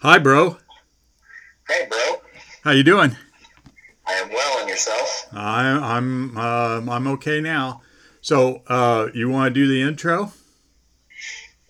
[0.00, 0.58] Hi, bro.
[1.68, 2.20] Hey, bro.
[2.62, 3.16] How you doing?
[4.06, 5.26] I am well, and yourself?
[5.32, 7.80] I, I'm uh, I'm okay now.
[8.20, 10.32] So, uh, you want to do the intro?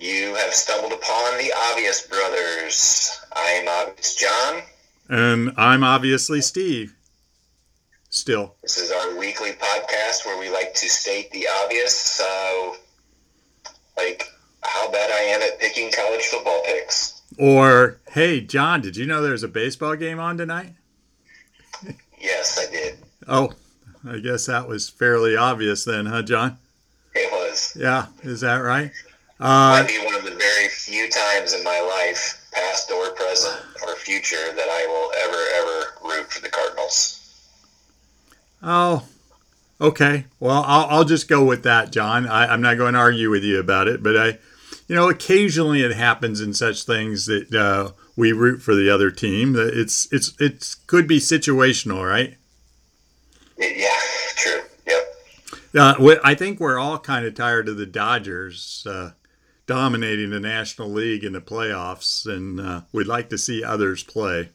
[0.00, 3.16] You have stumbled upon the Obvious Brothers.
[3.34, 4.62] I am Obvious John.
[5.08, 6.94] And I'm obviously Steve.
[8.10, 8.56] Still.
[8.62, 12.76] This is our weekly podcast where we like to state the obvious, So,
[13.96, 14.24] like
[14.62, 17.15] how bad I am at picking college football picks.
[17.38, 20.72] Or, hey, John, did you know there's a baseball game on tonight?
[22.20, 22.98] Yes, I did.
[23.28, 23.52] Oh,
[24.08, 26.58] I guess that was fairly obvious then, huh, John?
[27.14, 27.76] It was.
[27.78, 28.90] Yeah, is that right?
[29.38, 33.60] Might Uh, be one of the very few times in my life, past or present
[33.86, 37.20] or future, that I will ever, ever root for the Cardinals.
[38.62, 39.06] oh,
[39.80, 40.24] okay.
[40.40, 42.26] Well, I'll, I'll just go with that, John.
[42.26, 44.38] I, I'm not going to argue with you about it, but I,
[44.88, 49.10] you know, occasionally it happens in such things that uh, we root for the other
[49.10, 49.52] team.
[49.52, 52.36] That It's it's it's could be situational, right?
[53.58, 53.88] Yeah,
[54.36, 54.60] true.
[54.86, 55.16] Yep.
[55.78, 59.12] Uh, I think we're all kind of tired of the Dodgers uh,
[59.66, 64.50] dominating the National League in the playoffs, and uh, we'd like to see others play.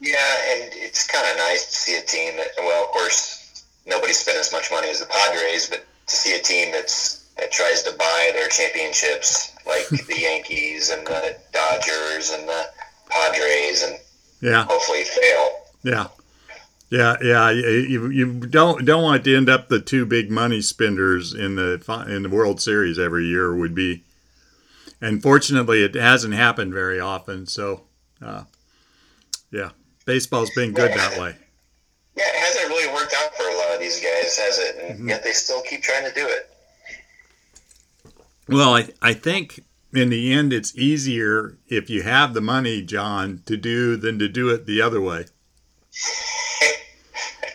[0.00, 0.16] Yeah,
[0.50, 4.36] and it's kind of nice to see a team that, well, of course, nobody spent
[4.36, 7.92] as much money as the Padres, but to see a team that's that tries to
[7.98, 12.64] buy their championships, like the Yankees and the Dodgers and the
[13.10, 13.98] Padres, and
[14.40, 15.48] Yeah, hopefully fail.
[15.82, 16.06] yeah,
[16.90, 17.50] yeah, yeah.
[17.50, 21.82] You, you don't don't want to end up the two big money spenders in the
[22.08, 24.02] in the World Series every year would be.
[25.00, 27.46] And fortunately, it hasn't happened very often.
[27.46, 27.82] So,
[28.22, 28.44] uh,
[29.50, 29.70] yeah,
[30.06, 31.34] baseball's been good that way.
[32.16, 34.76] Yeah, it hasn't really worked out for a lot of these guys, has it?
[34.82, 35.08] And Mhm.
[35.10, 36.53] yet they still keep trying to do it.
[38.48, 43.42] Well, I, I think in the end, it's easier if you have the money, John,
[43.46, 45.26] to do than to do it the other way.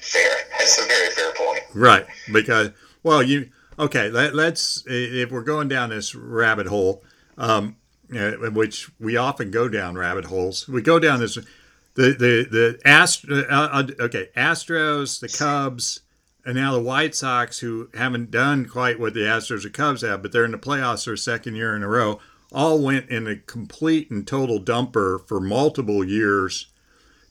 [0.01, 0.31] fair.
[0.57, 1.63] That's a very fair point.
[1.73, 2.05] Right.
[2.31, 2.71] Because,
[3.03, 7.03] well, you, okay, let, let's, if we're going down this rabbit hole,
[7.37, 7.75] um,
[8.15, 12.79] uh, which we often go down rabbit holes, we go down this, the, the, the,
[12.85, 16.01] Ast- uh, uh, okay, Astros, the Cubs,
[16.49, 20.23] and now the White Sox, who haven't done quite what the Astros or Cubs have,
[20.23, 22.19] but they're in the playoffs for a second year in a row,
[22.51, 26.65] all went in a complete and total dumper for multiple years,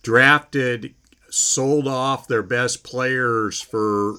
[0.05, 0.95] drafted,
[1.31, 4.19] sold off their best players for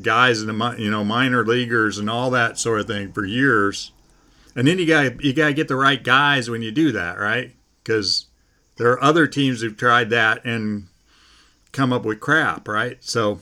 [0.00, 3.92] guys in the you know minor leaguers and all that sort of thing for years,
[4.56, 7.18] and then you got you got to get the right guys when you do that,
[7.18, 7.54] right?
[7.84, 8.28] Because
[8.78, 10.86] there are other teams who've tried that and
[11.70, 12.96] come up with crap, right?
[13.04, 13.40] So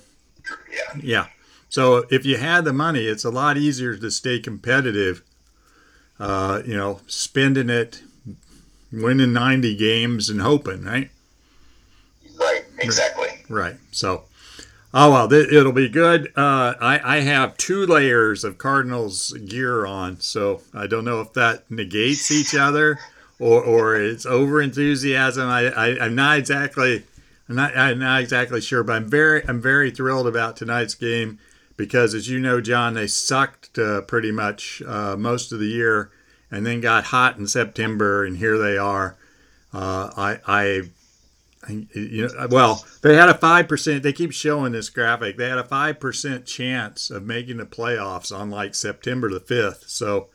[0.70, 1.00] Yeah.
[1.02, 1.26] yeah.
[1.68, 5.22] So if you had the money, it's a lot easier to stay competitive.
[6.18, 8.00] Uh, you know, spending it,
[8.90, 11.10] winning 90 games and hoping, right?
[12.38, 12.64] Right.
[12.78, 13.28] Exactly.
[13.48, 13.76] Right.
[13.90, 14.24] So,
[14.94, 16.32] oh well, th- it'll be good.
[16.36, 21.32] Uh, I I have two layers of Cardinals gear on, so I don't know if
[21.34, 22.98] that negates each other
[23.38, 25.48] or or it's over enthusiasm.
[25.48, 27.04] I, I I'm not exactly.
[27.48, 31.38] I'm not, I'm not exactly sure, but I'm very I'm very thrilled about tonight's game
[31.76, 36.10] because, as you know, John, they sucked uh, pretty much uh, most of the year,
[36.50, 39.16] and then got hot in September, and here they are.
[39.72, 40.82] Uh, I I
[41.68, 44.02] you know, well, they had a five percent.
[44.02, 45.36] They keep showing this graphic.
[45.36, 49.84] They had a five percent chance of making the playoffs on like September the fifth.
[49.88, 50.28] So,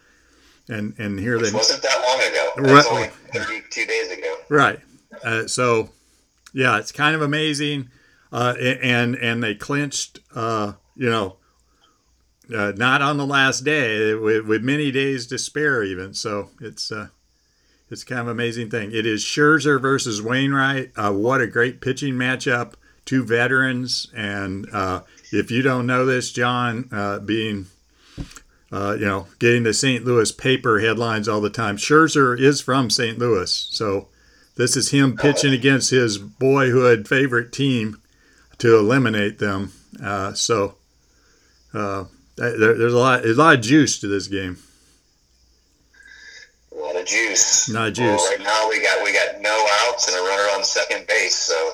[0.69, 2.19] and and here Which they wasn't that long
[2.65, 2.73] ago.
[2.75, 2.95] That's Right.
[3.33, 4.35] only 32 days ago.
[4.49, 4.79] right.
[5.23, 5.89] Uh, so,
[6.53, 7.89] yeah, it's kind of amazing.
[8.31, 10.19] Uh, and and they clinched.
[10.33, 11.37] Uh, you know,
[12.55, 16.13] uh, not on the last day with, with many days to spare even.
[16.13, 16.91] So it's.
[16.91, 17.07] Uh,
[17.89, 18.93] it's kind of amazing thing.
[18.93, 20.93] It is Scherzer versus Wainwright.
[20.95, 22.75] Uh, what a great pitching matchup.
[23.03, 25.01] Two veterans, and uh,
[25.33, 26.83] if you don't know this, John,
[27.25, 27.65] being
[28.71, 30.05] you know getting the St.
[30.05, 33.19] Louis paper headlines all the time, Scherzer is from St.
[33.19, 34.07] Louis, so
[34.55, 37.97] this is him pitching against his boyhood favorite team
[38.59, 39.71] to eliminate them.
[40.03, 40.75] Uh, so
[41.73, 42.05] uh,
[42.35, 44.57] there, there's a lot, there's a lot of juice to this game.
[46.73, 47.69] A lot of juice.
[47.69, 48.27] Not a Well, juice.
[48.29, 51.71] right now we got we got no outs and a runner on second base, so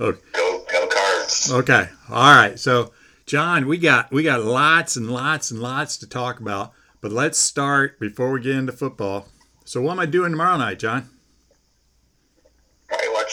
[0.00, 0.20] Okay.
[0.32, 1.50] go go cards.
[1.52, 1.88] Okay.
[2.10, 2.58] All right.
[2.58, 2.92] So,
[3.26, 7.38] John, we got we got lots and lots and lots to talk about, but let's
[7.38, 9.28] start before we get into football.
[9.64, 11.08] So, what am I doing tomorrow night, John?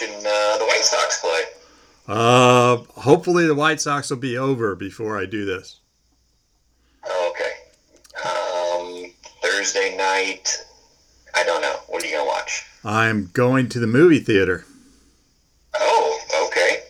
[0.02, 1.42] Watching uh, the White Sox play.
[2.08, 5.80] Uh, hopefully the White Sox will be over before I do this.
[7.06, 7.52] Oh, okay.
[8.28, 9.14] Um,
[9.44, 10.66] Thursday night.
[11.36, 11.76] I don't know.
[11.88, 12.66] What are you gonna watch?
[12.84, 14.66] I'm going to the movie theater.
[15.76, 16.84] Oh, okay.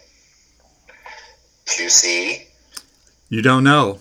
[1.66, 2.48] To see?
[3.28, 4.00] You don't know.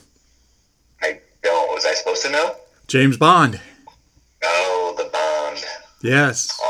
[1.02, 1.74] I don't.
[1.74, 2.54] Was I supposed to know?
[2.86, 3.60] James Bond.
[4.44, 5.64] Oh, the Bond.
[6.00, 6.60] Yes.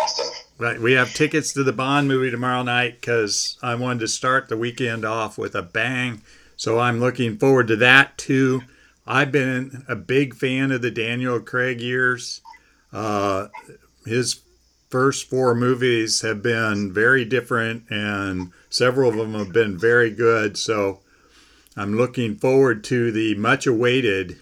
[0.60, 0.78] Right.
[0.78, 4.58] We have tickets to the Bond movie tomorrow night because I wanted to start the
[4.58, 6.20] weekend off with a bang.
[6.58, 8.60] So I'm looking forward to that too.
[9.06, 12.42] I've been a big fan of the Daniel Craig years.
[12.92, 13.48] Uh,
[14.04, 14.42] his
[14.90, 20.58] first four movies have been very different, and several of them have been very good.
[20.58, 21.00] So
[21.74, 24.38] I'm looking forward to the much awaited,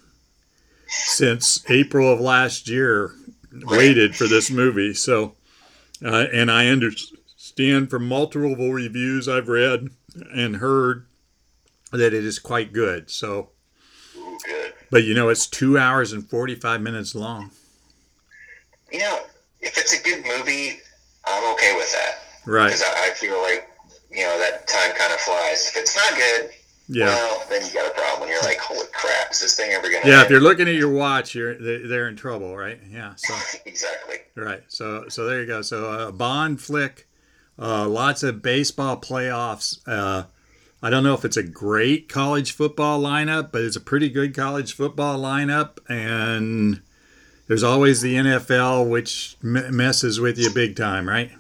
[0.89, 3.13] since April of last year,
[3.53, 4.95] waited for this movie.
[4.95, 5.37] So,
[6.05, 9.89] uh, and I understand from multiple reviews I've read
[10.33, 11.07] and heard
[11.93, 13.11] that it is quite good.
[13.11, 13.51] So,
[14.17, 14.75] Ooh, good.
[14.91, 17.51] but you know, it's two hours and 45 minutes long.
[18.93, 19.21] You know,
[19.61, 20.81] if it's a good movie,
[21.27, 22.19] I'm okay with that.
[22.47, 22.67] Right.
[22.67, 23.69] Because I, I feel like,
[24.11, 25.69] you know, that time kind of flies.
[25.69, 26.51] If it's not good,
[26.89, 27.07] Yeah.
[27.07, 28.29] well, then you got a problem.
[28.31, 30.23] You're like, holy crap, is this thing ever to Yeah.
[30.23, 32.81] If you're looking at your watch, you're they- they're in trouble, right?
[32.91, 33.13] Yeah.
[33.17, 33.35] So
[33.67, 34.17] Exactly.
[34.37, 34.63] right.
[34.69, 35.63] So so there you go.
[35.63, 37.07] So uh, Bond flick,
[37.59, 39.79] uh, lots of baseball playoffs.
[39.87, 40.25] Uh,
[40.83, 44.33] I don't know if it's a great college football lineup, but it's a pretty good
[44.35, 46.81] college football lineup, and
[47.49, 51.33] there's always the NFL, which messes with you big time, right?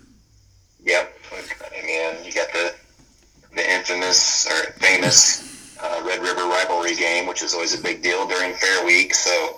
[0.84, 1.14] Yep.
[1.32, 2.74] I mean, you got the
[3.54, 8.26] the infamous or famous uh, Red River rivalry game, which is always a big deal
[8.26, 9.14] during Fair Week.
[9.14, 9.56] So,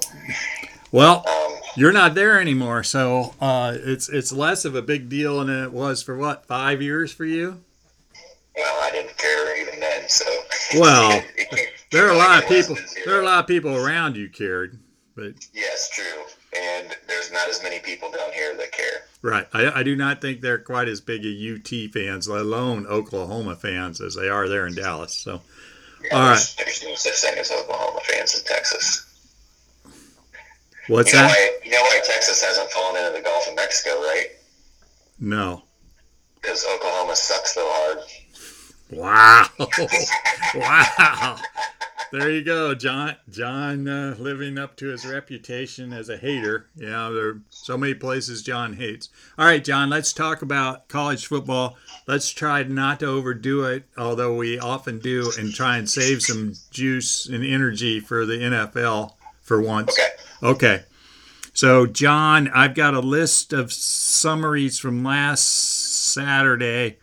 [0.93, 5.39] Well, um, you're not there anymore, so uh, it's it's less of a big deal
[5.45, 7.61] than it was for what five years for you.
[8.57, 10.09] well, I didn't care even then.
[10.09, 10.25] So,
[10.79, 11.23] Well,
[11.91, 12.77] There are a lot of people.
[13.05, 14.79] There are a lot of people around you cared,
[15.17, 16.05] but Yes, true.
[16.57, 19.07] And there's not as many people down here that care.
[19.23, 19.47] Right.
[19.53, 23.57] I, I do not think they're quite as big a UT fans, let alone Oklahoma
[23.57, 25.15] fans, as they are there in Dallas.
[25.15, 25.41] So
[26.05, 29.07] Yeah, All there's, there's no such thing as Oklahoma fans in Texas.
[30.89, 31.31] what's you know that?
[31.31, 31.59] why?
[31.65, 34.27] You know why Texas hasn't fallen into the Gulf of Mexico, right?
[35.19, 35.63] No.
[36.41, 37.99] Because Oklahoma sucks so hard.
[38.93, 39.47] Wow.
[40.57, 41.37] wow.
[42.13, 43.17] There you go, John.
[43.31, 46.67] John uh, living up to his reputation as a hater.
[46.75, 49.11] Yeah, there are so many places John hates.
[49.39, 51.77] All right, John, let's talk about college football.
[52.09, 56.55] Let's try not to overdo it, although we often do, and try and save some
[56.71, 59.97] juice and energy for the NFL for once.
[59.97, 60.11] Okay.
[60.43, 60.83] Okay.
[61.53, 65.43] So, John, I've got a list of summaries from last
[66.13, 66.99] Saturday.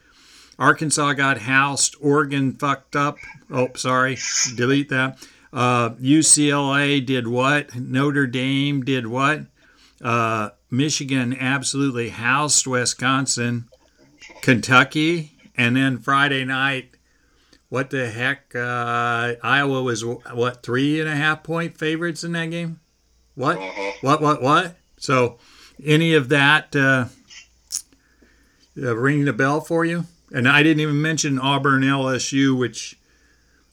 [0.59, 1.95] Arkansas got housed.
[2.01, 3.18] Oregon fucked up.
[3.51, 4.18] Oh, sorry.
[4.56, 5.25] Delete that.
[5.54, 7.75] Uh, UCLA did what?
[7.75, 9.42] Notre Dame did what?
[10.01, 13.65] Uh, Michigan absolutely housed Wisconsin.
[14.42, 15.31] Kentucky.
[15.56, 16.92] And then Friday night,
[17.69, 18.54] what the heck?
[18.56, 22.80] Uh, Iowa was, what, three and a half point favorites in that game?
[23.36, 23.57] What?
[23.59, 24.75] hmm What, what, what?
[24.98, 25.38] So,
[25.83, 27.06] any of that uh,
[28.81, 30.06] uh, ring the bell for you?
[30.32, 32.98] And I didn't even mention Auburn LSU, which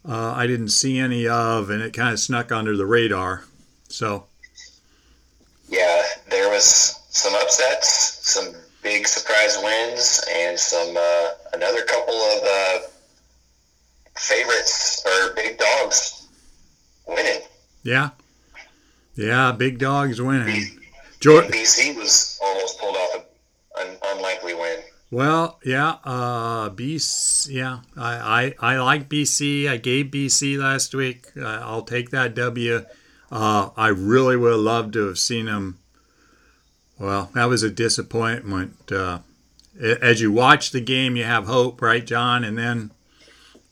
[0.08, 3.44] uh, I didn't see any of, and it kind of snuck under the radar.
[3.88, 4.26] So,
[5.68, 12.42] Yeah, there was some upsets, some big surprise wins, and some uh, another couple of
[12.44, 12.78] uh,
[14.16, 16.28] favorites or big dogs
[17.06, 17.40] winning.
[17.82, 18.10] yeah.
[19.16, 20.80] Yeah, big dogs winning.
[21.20, 23.24] Georgia, BC was almost pulled off
[23.78, 24.80] an unlikely win.
[25.14, 29.68] Well, yeah, uh, BC, yeah, I, I, I like BC.
[29.68, 31.26] I gave BC last week.
[31.36, 32.84] Uh, I'll take that W.
[33.30, 35.78] Uh, I really would have loved to have seen them.
[36.98, 38.90] Well, that was a disappointment.
[38.90, 39.20] Uh,
[39.80, 42.42] as you watch the game, you have hope, right, John?
[42.42, 42.90] And then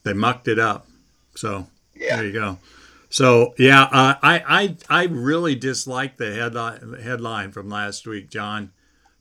[0.05, 0.87] they mucked it up.
[1.35, 2.19] So Yeah.
[2.19, 2.59] there you go.
[3.11, 8.71] So yeah, uh, I, I I really dislike the headline headline from last week, John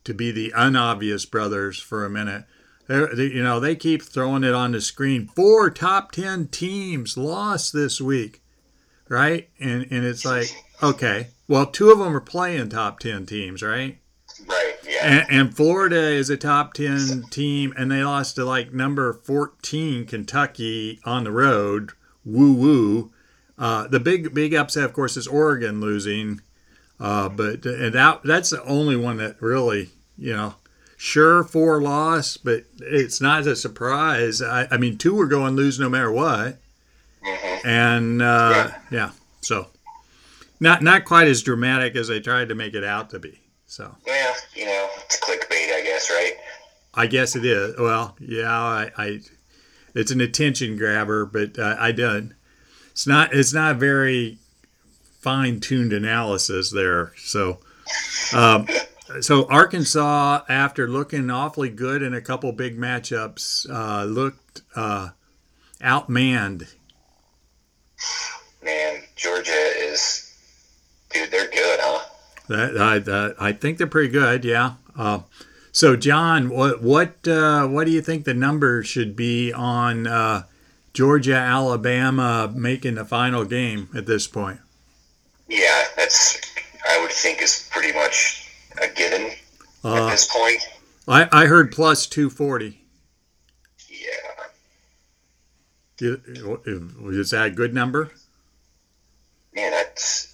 [0.04, 2.46] to be the unobvious brothers for a minute.
[2.88, 5.28] They're, they, you know, they keep throwing it on the screen.
[5.28, 8.42] Four top 10 teams lost this week,
[9.08, 9.50] right?
[9.60, 10.50] And, and it's like,
[10.82, 13.98] okay, well, two of them are playing top 10 teams, right?
[14.48, 14.74] Right.
[14.88, 15.00] Yeah.
[15.04, 20.06] And, and Florida is a top 10 team, and they lost to like number 14
[20.06, 21.92] Kentucky on the road.
[22.26, 23.12] Woo woo.
[23.58, 26.42] Uh, the big big upset, of course, is Oregon losing.
[27.02, 29.90] Uh, but and that that's the only one that really,
[30.20, 30.54] you know,
[30.98, 34.40] sure four loss, but it's not a surprise.
[34.40, 36.60] I, I mean, two were going lose no matter what,
[37.24, 39.68] hmm and uh, yeah, so
[40.60, 43.40] not not quite as dramatic as they tried to make it out to be.
[43.66, 46.34] So Yeah, you know, it's clickbait, I guess, right?
[46.94, 47.80] I guess it is.
[47.80, 49.20] Well, yeah, I, I
[49.96, 52.36] it's an attention grabber, but uh, I done.
[52.92, 53.34] It's not.
[53.34, 54.38] It's not very
[55.22, 57.14] fine tuned analysis there.
[57.18, 57.60] So,
[58.34, 58.68] um,
[59.22, 65.10] so Arkansas, after looking awfully good in a couple big matchups, uh, looked uh,
[65.82, 66.74] outmanned.
[68.64, 70.34] Man, Georgia is,
[71.12, 72.06] dude, they're good, huh?
[72.48, 74.44] That I that, I think they're pretty good.
[74.44, 74.74] Yeah.
[74.98, 75.22] Uh,
[75.72, 80.44] so John, what what uh, what do you think the number should be on uh,
[80.94, 84.60] Georgia Alabama making the final game at this point?
[85.52, 86.40] Yeah, that's
[86.88, 88.50] I would think is pretty much
[88.82, 89.32] a given
[89.84, 90.62] Uh, at this point.
[91.08, 92.80] I, I heard plus two forty.
[93.90, 94.46] Yeah,
[97.10, 98.12] Is that a good number?
[99.54, 100.34] Yeah, that's.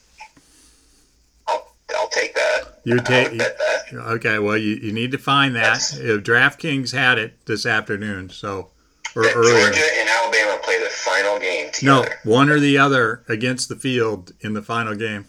[1.48, 2.80] I'll, I'll take that.
[2.84, 3.56] You take- that.
[3.92, 5.64] Okay, well you, you need to find that.
[5.76, 5.98] Yes.
[5.98, 8.70] If DraftKings had it this afternoon, so
[9.16, 9.72] or earlier.
[9.72, 14.32] Georgia and Alabama play the final game No, one or the other against the field
[14.42, 15.26] in the final game.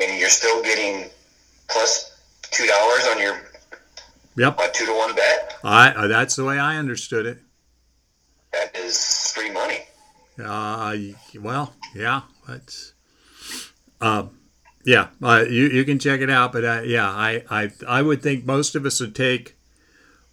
[0.00, 1.10] and you're still getting
[1.68, 3.36] plus two dollars on your
[4.36, 5.56] Yep, a two to one bet.
[5.64, 7.38] I uh, that's the way I understood it.
[8.52, 9.80] That is free money.
[10.42, 10.94] Uh,
[11.40, 12.92] well, yeah, that's,
[14.00, 14.38] um,
[14.84, 18.22] yeah, uh, you you can check it out, but uh, yeah, I, I I would
[18.22, 19.56] think most of us would take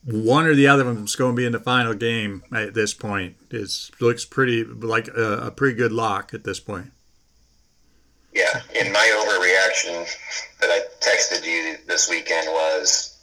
[0.05, 2.93] one or the other of them's going to be in the final game at this
[2.93, 3.35] point.
[3.49, 3.69] It
[3.99, 6.91] looks pretty like a, a pretty good lock at this point.
[8.33, 10.05] Yeah, and my overreaction
[10.59, 13.17] that I texted you this weekend was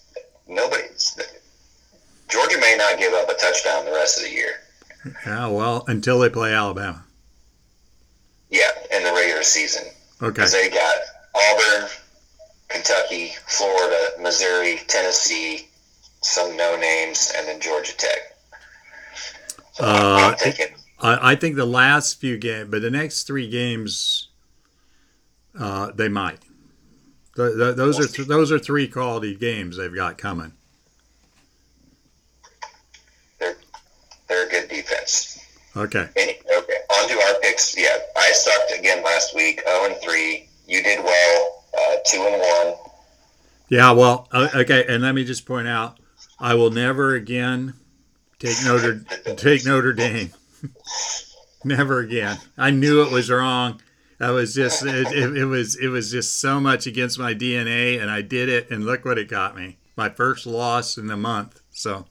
[0.48, 0.84] nobody.
[2.28, 4.54] Georgia may not give up a touchdown the rest of the year.
[5.26, 7.04] Yeah, well, until they play Alabama.
[8.50, 9.84] Yeah, in the regular season
[10.22, 10.96] Okay, because they got
[11.34, 11.88] Auburn,
[12.68, 15.68] Kentucky, Florida, Missouri, Tennessee,
[16.23, 18.19] some no names, and then Georgia Tech.
[19.75, 20.35] So Uh,
[21.00, 24.29] I, I think the last few games, but the next three games,
[25.59, 26.38] uh, they might.
[27.37, 30.52] Th- th- those are th- those are three quality games they've got coming.
[33.38, 33.57] they're
[34.29, 35.38] they're a good defense.
[35.76, 36.07] Okay.
[36.17, 37.76] Any, okay, on to our picks.
[37.76, 40.49] Yeah, I sucked again last week, zero and three.
[40.69, 42.75] You did well, uh, two and one.
[43.71, 43.91] Yeah.
[43.93, 44.29] Well.
[44.33, 44.85] uh, Okay.
[44.87, 45.99] And let me just point out,
[46.42, 47.75] I will never again
[48.38, 49.04] take Notre
[49.37, 50.30] take Notre Dame.
[51.64, 52.37] never again.
[52.58, 53.80] I knew it was wrong.
[54.20, 58.00] I was just it, it, it was it was just so much against my DNA,
[58.00, 59.78] and I did it, and look what it got me.
[59.96, 61.61] My first loss in a month.
[61.70, 62.06] So.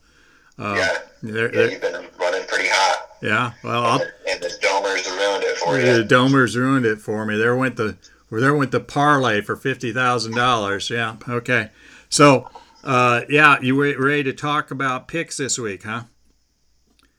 [0.58, 0.98] Uh, Yeah.
[1.22, 3.52] they're- Yeah, they're- you've been running pretty hot, yeah.
[3.64, 6.02] Well, I'll, and the Domers ruined it for you.
[6.02, 6.14] The.
[6.14, 7.36] Domers ruined it for me.
[7.38, 7.96] There went the
[8.30, 10.90] there went the parlay for fifty thousand dollars.
[10.90, 11.16] Yeah.
[11.28, 11.70] Okay.
[12.10, 12.48] So,
[12.84, 16.02] uh, yeah, you re- ready to talk about picks this week, huh?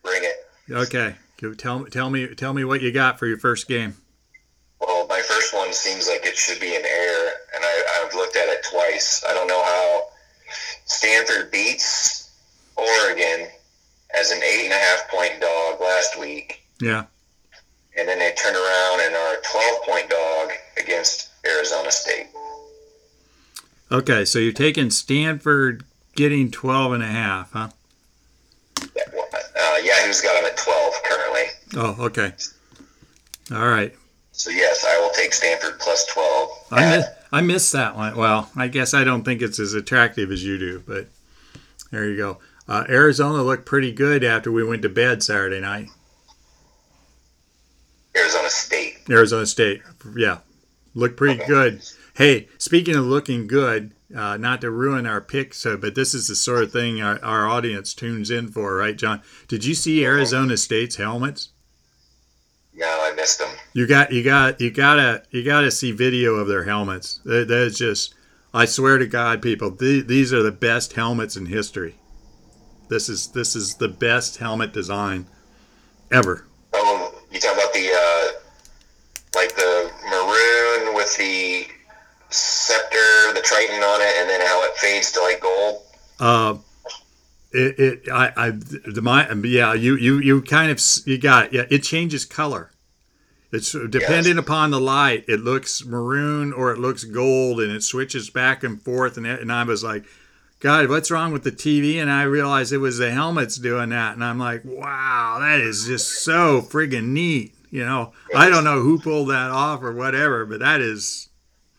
[0.03, 0.35] Bring it.
[0.71, 1.15] Okay.
[1.57, 3.95] Tell me tell me tell me what you got for your first game.
[4.79, 8.35] Well, my first one seems like it should be an error, and I, I've looked
[8.37, 9.23] at it twice.
[9.29, 10.03] I don't know how
[10.85, 12.31] Stanford beats
[12.77, 13.47] Oregon
[14.17, 17.05] as an eight and a half point dog last week, Yeah.
[17.97, 19.92] and then they turn around and are 12 point
[23.91, 24.25] Okay.
[24.25, 25.83] So you're taking Stanford
[26.15, 27.69] getting 12 and a half, huh?
[28.81, 31.43] Uh, Yahoo's got them at 12 currently.
[31.75, 32.33] Oh, okay.
[33.51, 33.93] All right.
[34.31, 36.49] So, yes, I will take Stanford plus 12.
[36.71, 38.15] I miss, I missed that one.
[38.15, 41.07] Well, I guess I don't think it's as attractive as you do, but
[41.91, 42.39] there you go.
[42.67, 45.89] Uh, Arizona looked pretty good after we went to bed Saturday night.
[48.15, 48.95] Arizona State.
[49.09, 49.81] Arizona State,
[50.15, 50.39] yeah,
[50.95, 51.47] looked pretty Okay.
[51.47, 51.81] good.
[52.15, 56.27] Hey, speaking of looking good, uh, not to ruin our picks, uh, but this is
[56.27, 59.21] the sort of thing our, our audience tunes in for, right, John?
[59.47, 61.49] Did you see Arizona State's helmets?
[62.75, 63.49] No, I missed them.
[63.73, 67.19] You got, you got, you gotta, you gotta see video of their helmets.
[67.25, 68.13] That, that is just,
[68.53, 71.95] I swear to God, people, th- these are the best helmets in history.
[72.89, 75.25] This is this is the best helmet design
[76.11, 76.45] ever.
[76.73, 78.31] Oh, you talking about the uh,
[79.33, 81.65] like the maroon with the
[82.65, 85.83] scepter, the Triton on it, and then how it fades to like gold.
[86.19, 86.57] Uh,
[87.51, 91.53] it, it I, I the my yeah you you you kind of you got it.
[91.53, 92.71] yeah it changes color.
[93.51, 95.25] It's depending upon the light.
[95.27, 99.15] It looks maroon or it looks gold, and it switches back and forth.
[99.15, 100.05] And, and I was like,
[100.59, 102.01] God, what's wrong with the TV?
[102.01, 104.15] And I realized it was the helmets doing that.
[104.15, 107.53] And I'm like, wow, that is just so friggin' neat.
[107.69, 111.29] You know, I don't know who pulled that off or whatever, but that is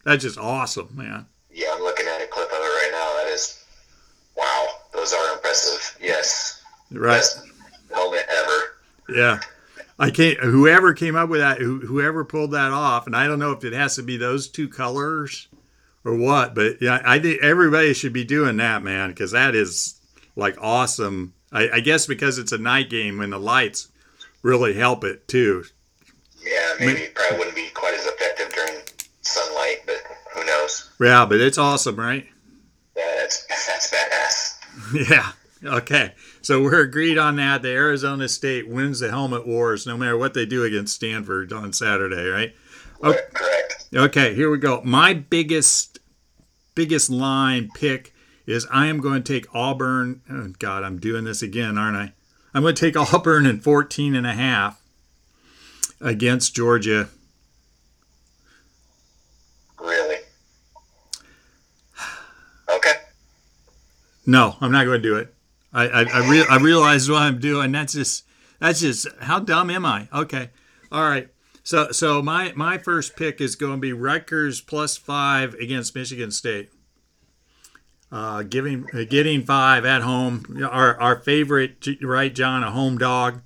[0.05, 1.27] that's just awesome, man.
[1.53, 3.23] Yeah, I'm looking at a clip of it right now.
[3.25, 3.65] That is,
[4.37, 5.97] wow, those are impressive.
[6.01, 7.17] Yes, Right.
[7.17, 7.47] best
[7.93, 8.77] helmet ever.
[9.09, 9.41] Yeah.
[9.99, 10.39] I can't.
[10.41, 13.73] Whoever came up with that, whoever pulled that off, and I don't know if it
[13.73, 15.47] has to be those two colors
[16.05, 19.95] or what, but yeah, I think everybody should be doing that, man, because that is
[20.35, 21.33] like awesome.
[21.53, 23.87] I, I guess because it's a night game and the lights
[24.43, 25.65] really help it too.
[26.45, 28.75] Yeah, maybe it probably wouldn't be quite as effective during
[29.35, 29.97] sunlight, but
[30.35, 30.91] who knows?
[31.01, 32.27] Yeah, but it's awesome, right?
[32.97, 34.51] Yeah, that's that's badass.
[35.11, 35.33] Yeah.
[35.65, 36.13] Okay.
[36.43, 37.63] So we're agreed on that.
[37.63, 41.73] The Arizona State wins the helmet wars no matter what they do against Stanford on
[41.73, 42.55] Saturday, right?
[43.03, 43.21] Okay.
[43.33, 43.89] Correct.
[43.95, 44.83] Okay, here we go.
[44.85, 45.99] My biggest
[46.75, 48.13] biggest line pick
[48.47, 50.21] is I am going to take Auburn.
[50.31, 52.13] Oh God, I'm doing this again, aren't I?
[52.53, 54.81] I'm going to take Auburn in 14 and a half
[56.01, 57.09] against Georgia.
[59.81, 60.19] Really?
[62.69, 62.93] Okay.
[64.27, 65.35] No, I'm not going to do it.
[65.73, 67.73] I I, I, re- I realize what I'm doing.
[67.73, 68.25] That's just
[68.61, 70.09] that's just how dumb am I?
[70.13, 70.51] Okay,
[70.91, 71.29] all right.
[71.63, 76.31] So so my my first pick is going to be Rutgers plus five against Michigan
[76.31, 76.71] State.
[78.13, 80.63] Uh, giving uh, getting five at home.
[80.71, 83.43] Our our favorite, right, John, a home dog.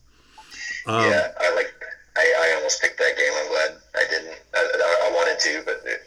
[0.87, 1.73] Um, yeah, I like.
[2.17, 3.33] I, I almost picked that game.
[3.35, 4.39] I'm glad I didn't.
[4.55, 6.03] I, I, I wanted to, but it,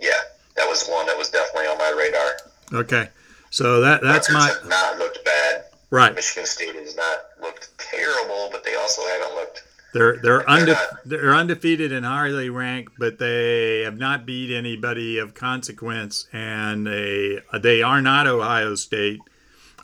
[0.00, 0.12] yeah,
[0.56, 2.80] that was one that was definitely on my radar.
[2.80, 3.08] Okay,
[3.50, 5.64] so that that's my not looked bad.
[5.90, 6.14] right.
[6.14, 9.62] Michigan State has not looked terrible, but they also haven't looked.
[9.94, 15.18] They're they're unde- not- they're undefeated and highly ranked, but they have not beat anybody
[15.18, 19.20] of consequence, and they they are not Ohio State.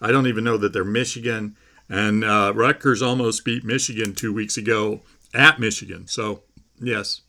[0.03, 1.57] I don't even know that they're Michigan,
[1.89, 5.01] and uh, Rutgers almost beat Michigan two weeks ago
[5.33, 6.07] at Michigan.
[6.07, 6.43] So
[6.79, 7.23] yes,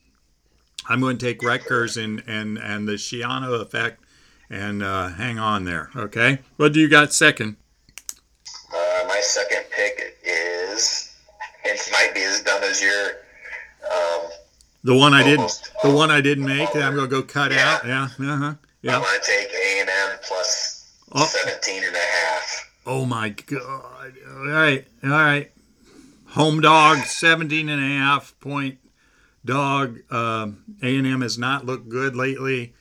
[0.86, 4.02] I'm going to take Rutgers and and and the Schiano effect,
[4.50, 5.90] and uh, hang on there.
[5.96, 7.56] Okay, what do you got second?
[8.72, 11.12] Uh, my second pick is.
[11.64, 13.06] It might be as dumb as your.
[13.92, 14.30] Um,
[14.84, 16.74] The one I didn't the one I didn't make.
[16.76, 17.74] I'm to go cut Yeah.
[17.74, 17.86] out.
[17.86, 18.54] Yeah, uh huh.
[18.88, 21.24] I'm going to take A and M plus Oh.
[21.24, 22.70] 17 and a half.
[22.86, 24.14] Oh my god.
[24.30, 24.86] All right.
[25.02, 25.50] All right.
[26.30, 28.78] Home dog 17 and a half point
[29.44, 29.98] dog.
[30.12, 32.74] Um, A&M has not looked good lately.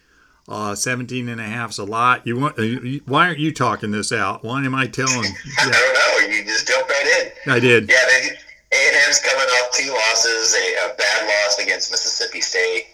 [0.48, 2.26] Uh, 17 and a half's a lot.
[2.28, 4.44] You want uh, you- why aren't you talking this out?
[4.44, 5.26] Why am I telling?
[5.60, 5.94] I Yeah, don't
[6.30, 6.36] know.
[6.36, 7.52] You just jump right in.
[7.52, 7.90] I did.
[7.90, 8.30] Yeah, they,
[8.78, 12.86] A&M's coming off two losses, a, a bad loss against Mississippi State.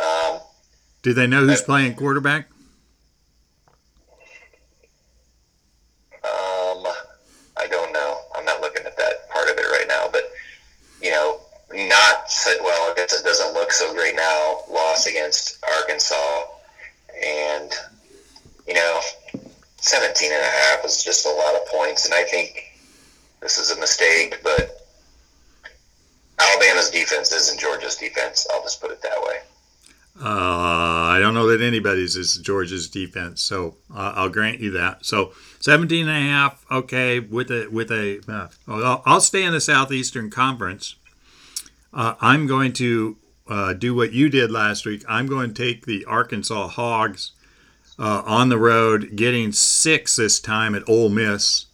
[0.00, 0.38] Um,
[1.02, 2.46] Do they know who's playing quarterback?
[6.22, 6.86] um,
[7.56, 8.18] I don't know.
[8.36, 10.22] I'm not looking at that part of it right now, but
[11.02, 11.40] you know,
[11.72, 12.30] not
[12.62, 12.90] well.
[12.90, 14.60] I guess it doesn't look so great now.
[14.70, 16.42] Loss against Arkansas,
[17.24, 17.72] and
[18.70, 19.00] you know,
[19.78, 22.72] 17 and a half is just a lot of points, and I think
[23.40, 24.38] this is a mistake.
[24.44, 24.86] But
[26.38, 28.46] Alabama's defense isn't Georgia's defense.
[28.52, 29.38] I'll just put it that way.
[30.22, 35.04] Uh, I don't know that anybody's is Georgia's defense, so uh, I'll grant you that.
[35.04, 38.20] So 17 and a half, okay, with a with a.
[38.28, 40.94] Uh, I'll, I'll stay in the Southeastern Conference.
[41.92, 43.16] Uh, I'm going to
[43.50, 45.04] uh, do what you did last week.
[45.06, 47.32] I'm going to take the Arkansas Hogs
[47.98, 51.66] uh, on the road, getting six this time at Ole Miss,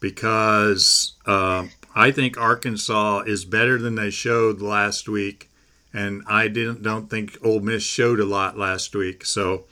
[0.00, 5.48] because uh, I think Arkansas is better than they showed last week
[5.96, 9.24] and I didn't don't think Ole Miss showed a lot last week.
[9.24, 9.64] So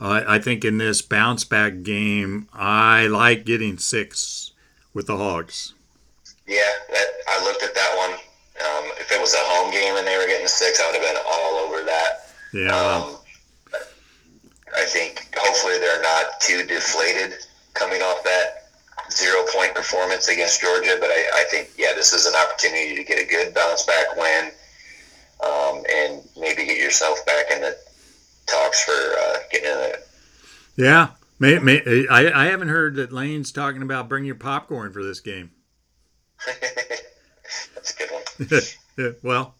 [0.00, 4.52] I think in this bounce back game, I like getting six
[4.94, 5.74] with the Hogs.
[6.46, 6.60] Yeah,
[6.92, 8.18] that, I looked at that one.
[8.60, 11.14] Um, if it was a home game and they were getting six, I would have
[11.14, 12.26] been all over that.
[12.52, 13.16] Yeah, Um,
[14.76, 17.38] I think hopefully they're not too deflated
[17.74, 18.68] coming off that
[19.10, 20.96] zero point performance against Georgia.
[21.00, 24.16] But I, I think, yeah, this is an opportunity to get a good bounce back
[24.16, 24.50] win
[25.44, 27.76] um, and maybe get yourself back in the
[28.46, 29.98] talks for uh, getting in the.
[30.76, 31.08] yeah.
[31.40, 35.20] May, may, I, I haven't heard that Lane's talking about bring your popcorn for this
[35.20, 35.52] game.
[37.74, 38.60] That's a good one.
[38.98, 39.54] Yeah, well,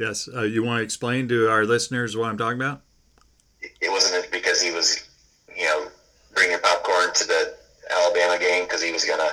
[0.00, 0.28] yes.
[0.34, 2.82] Uh, you want to explain to our listeners what I'm talking about?
[3.62, 5.08] It wasn't because he was,
[5.56, 5.86] you know,
[6.34, 7.54] bringing popcorn to the
[7.88, 9.30] Alabama game because he was gonna.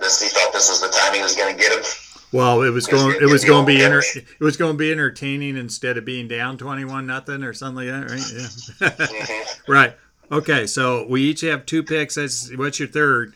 [0.00, 1.84] This, he thought this was the time he was gonna get him.
[2.32, 3.16] Well, it was going.
[3.20, 6.28] It was going to be enter, It was going to be entertaining instead of being
[6.28, 8.32] down twenty-one nothing or something like that, right?
[8.80, 8.88] Yeah.
[8.88, 9.58] Mhm.
[9.68, 9.96] Right.
[10.32, 10.66] Okay.
[10.66, 12.14] So we each have two picks.
[12.14, 13.34] That's what's your third?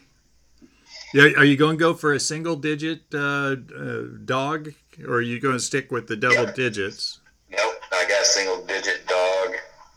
[1.14, 1.30] Yeah.
[1.38, 4.72] Are you going to go for a single-digit uh, uh, dog,
[5.06, 6.52] or are you going to stick with the double Yeah.
[6.52, 7.20] digits?
[7.50, 9.48] Nope, I got a single digit dog.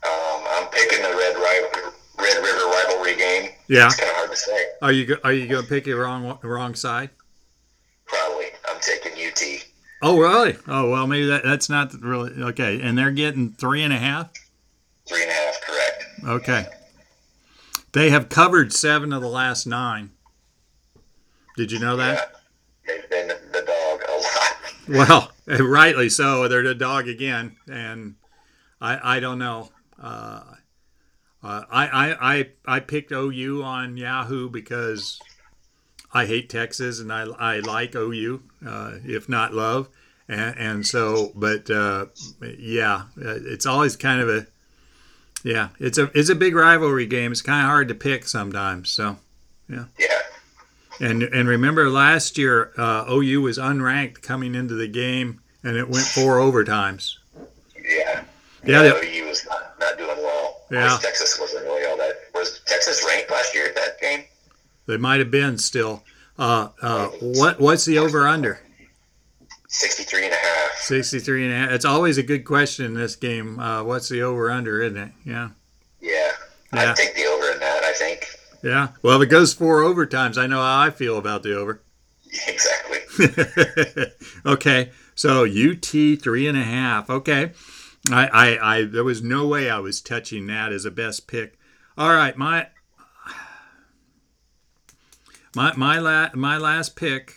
[0.06, 3.50] Um, I'm picking the Red Rival, Red River rivalry game.
[3.68, 3.86] Yeah.
[3.86, 4.64] It's kind of hard to say.
[4.80, 7.10] Are you are you going to pick a wrong wrong side?
[8.06, 8.46] Probably.
[8.68, 9.42] I'm taking UT.
[10.02, 10.56] Oh really?
[10.68, 12.80] Oh well, maybe that that's not really okay.
[12.80, 14.30] And they're getting three and a half.
[15.08, 16.04] Three and a half, correct.
[16.24, 16.66] Okay.
[17.92, 20.10] They have covered seven of the last nine.
[21.58, 22.30] Did you know that?
[22.86, 22.94] Yeah.
[22.94, 24.52] They've been the dog a lot.
[24.88, 26.46] Well, rightly so.
[26.46, 28.14] They're the dog again, and
[28.80, 29.70] I I don't know.
[30.00, 30.42] Uh,
[31.42, 35.18] uh, I, I I I picked OU on Yahoo because
[36.14, 39.88] I hate Texas and I I like OU, uh, if not love,
[40.28, 42.06] and and so but uh,
[42.56, 44.46] yeah, it's always kind of a
[45.42, 47.32] yeah, it's a it's a big rivalry game.
[47.32, 48.90] It's kind of hard to pick sometimes.
[48.90, 49.18] So
[49.68, 49.86] Yeah.
[51.00, 55.88] And and remember last year uh, OU was unranked coming into the game, and it
[55.88, 57.16] went four overtimes.
[57.82, 58.22] Yeah.
[58.64, 58.92] Yeah, Yeah.
[59.00, 60.62] they- OU was not, not doing well.
[60.70, 60.98] Yeah.
[61.00, 62.14] Texas wasn't really all that.
[62.34, 64.24] Was Texas ranked last year at that game?
[64.86, 66.02] They might have been still.
[66.38, 68.60] Uh, uh, what what's the over under?
[69.68, 70.78] 63 and a half.
[70.78, 71.70] 63 and a half.
[71.72, 73.58] It's always a good question in this game.
[73.58, 75.12] Uh, what's the over under, isn't it?
[75.24, 75.50] Yeah.
[76.00, 76.32] Yeah.
[76.72, 76.90] Yeah.
[76.90, 77.24] I'd take the
[78.62, 78.88] Yeah.
[79.02, 81.82] Well, if it goes four overtimes, I know how I feel about the over.
[82.46, 84.06] Exactly.
[84.46, 84.90] okay.
[85.14, 87.08] So UT three and a half.
[87.10, 87.52] Okay.
[88.10, 91.58] I, I, I, there was no way I was touching that as a best pick.
[91.96, 92.36] All right.
[92.36, 92.68] My,
[95.54, 97.34] my, my, la- my last pick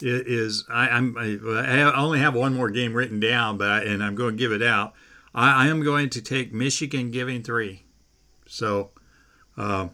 [0.00, 1.38] is I, I'm I,
[1.80, 4.52] I only have one more game written down, but I, and I'm going to give
[4.52, 4.92] it out.
[5.34, 7.84] I, I am going to take Michigan giving three.
[8.46, 8.90] So,
[9.56, 9.88] uh,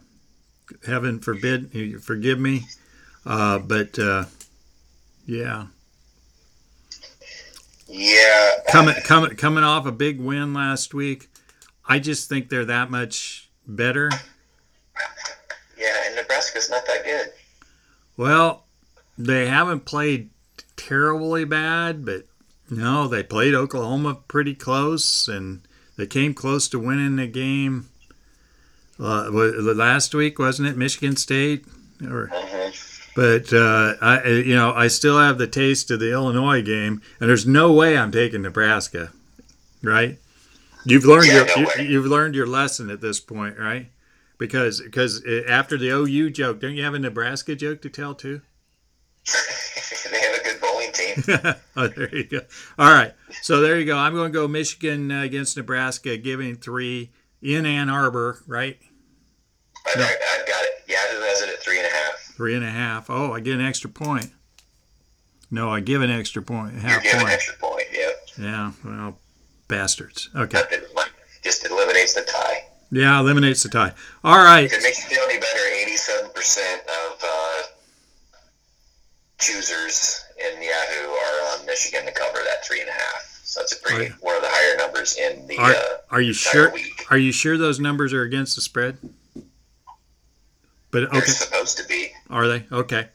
[0.85, 2.63] heaven forbid, forgive me,
[3.25, 4.25] uh, but uh,
[5.25, 5.67] yeah,
[7.87, 8.51] Yeah.
[8.71, 11.29] coming coming coming off a big win last week,
[11.85, 14.09] I just think they're that much better.
[15.77, 17.31] Yeah, and Nebraska's not that good.
[18.17, 18.65] Well,
[19.17, 20.29] they haven't played
[20.77, 22.25] terribly bad, but
[22.69, 25.61] no, they played Oklahoma pretty close, and
[25.97, 27.89] they came close to winning the game.
[29.01, 31.65] Uh, last week wasn't it Michigan State?
[32.07, 32.69] Or, hmm
[33.15, 37.29] but uh, I, you know, I still have the taste of the Illinois game, and
[37.29, 39.11] there's no way I'm taking Nebraska,
[39.83, 40.17] right?
[40.85, 43.87] You've learned Yeah, your no you, you've learned your lesson at this point, right?
[44.37, 48.41] Because because after the OU joke, don't you have a Nebraska joke to tell too?
[50.11, 51.55] they have a good bowling team.
[51.75, 52.39] oh, there you go.
[52.79, 53.97] All right, so there you go.
[53.97, 57.11] I'm going to go Michigan uh, against Nebraska, giving three
[57.41, 58.79] in Ann Arbor, right?
[59.95, 60.05] I, I,
[60.39, 60.83] I've got it.
[60.87, 62.13] Yahoo has it at three and a half.
[62.35, 63.09] Three and a half.
[63.09, 64.31] Oh, I get an extra point.
[65.51, 67.85] No, I give an extra point, half giving an extra point.
[67.91, 68.13] Yep.
[68.37, 69.17] Yeah, well,
[69.67, 70.29] bastards.
[70.33, 70.57] Okay.
[70.57, 72.63] Not that it just eliminates the tie.
[72.91, 73.93] Yeah, eliminates the tie.
[74.23, 74.65] All right.
[74.65, 75.59] If it makes you feel any better,
[75.91, 77.61] 87% of uh,
[79.39, 83.41] choosers in Yahoo are on Michigan to cover that three and a half.
[83.43, 85.57] So that's a pretty Are one of the higher numbers in the.
[85.57, 86.71] Are, uh, are you sure?
[86.71, 87.05] week.
[87.09, 88.97] Are you sure those numbers are against the spread?
[90.91, 92.09] But They're okay, supposed to be.
[92.29, 92.65] are they?
[92.71, 93.07] Okay.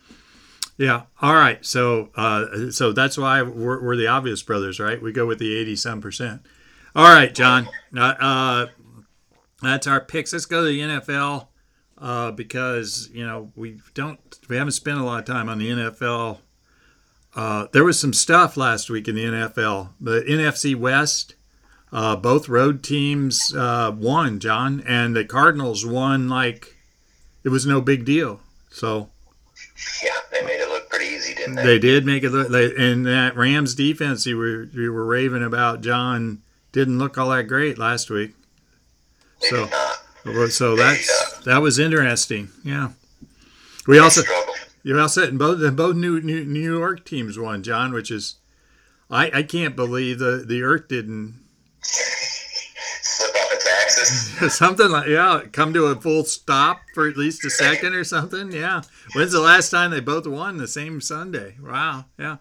[0.78, 1.02] Yeah.
[1.22, 1.64] All right.
[1.64, 5.00] So, uh, so that's why we're, we're the obvious brothers, right?
[5.00, 6.42] We go with the eighty some percent.
[6.94, 7.68] All right, John.
[7.96, 8.66] Uh, uh,
[9.62, 10.32] that's our picks.
[10.32, 11.48] Let's go to the NFL
[11.98, 15.70] uh, because you know we don't we haven't spent a lot of time on the
[15.70, 16.38] NFL.
[17.34, 19.90] Uh, there was some stuff last week in the NFL.
[20.00, 21.34] The NFC West,
[21.92, 26.75] uh, both road teams uh, won, John, and the Cardinals won like
[27.46, 28.40] it was no big deal.
[28.70, 29.09] So
[30.02, 31.62] Yeah, they made it look pretty easy, didn't they?
[31.62, 32.48] they did make it look.
[32.48, 37.30] They, and that Rams defense you were you were raving about, John, didn't look all
[37.30, 38.35] that great last week.
[39.40, 39.68] They so-.
[40.48, 42.48] So that's uh, that was interesting.
[42.64, 42.90] Yeah.
[43.87, 44.54] We also struggle.
[44.82, 48.35] you also and both both New, New New York teams won, John, which is
[49.09, 51.38] I, I can't believe the the Earth didn't
[53.96, 54.56] axis.
[54.59, 58.52] something like yeah come to a full stop for at least a second or something.
[58.52, 58.82] Yeah.
[59.14, 61.56] When's the last time they both won the same Sunday?
[61.62, 62.06] Wow.
[62.18, 62.37] Yeah.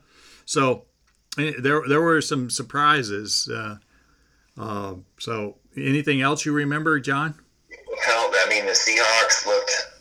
[0.46, 0.86] So
[1.38, 3.50] eh, there there were some surprises.
[3.52, 3.78] Uh,
[4.58, 7.36] uh, so anything else you remember, John?
[7.70, 9.92] Well, I mean, the Seahawks looked.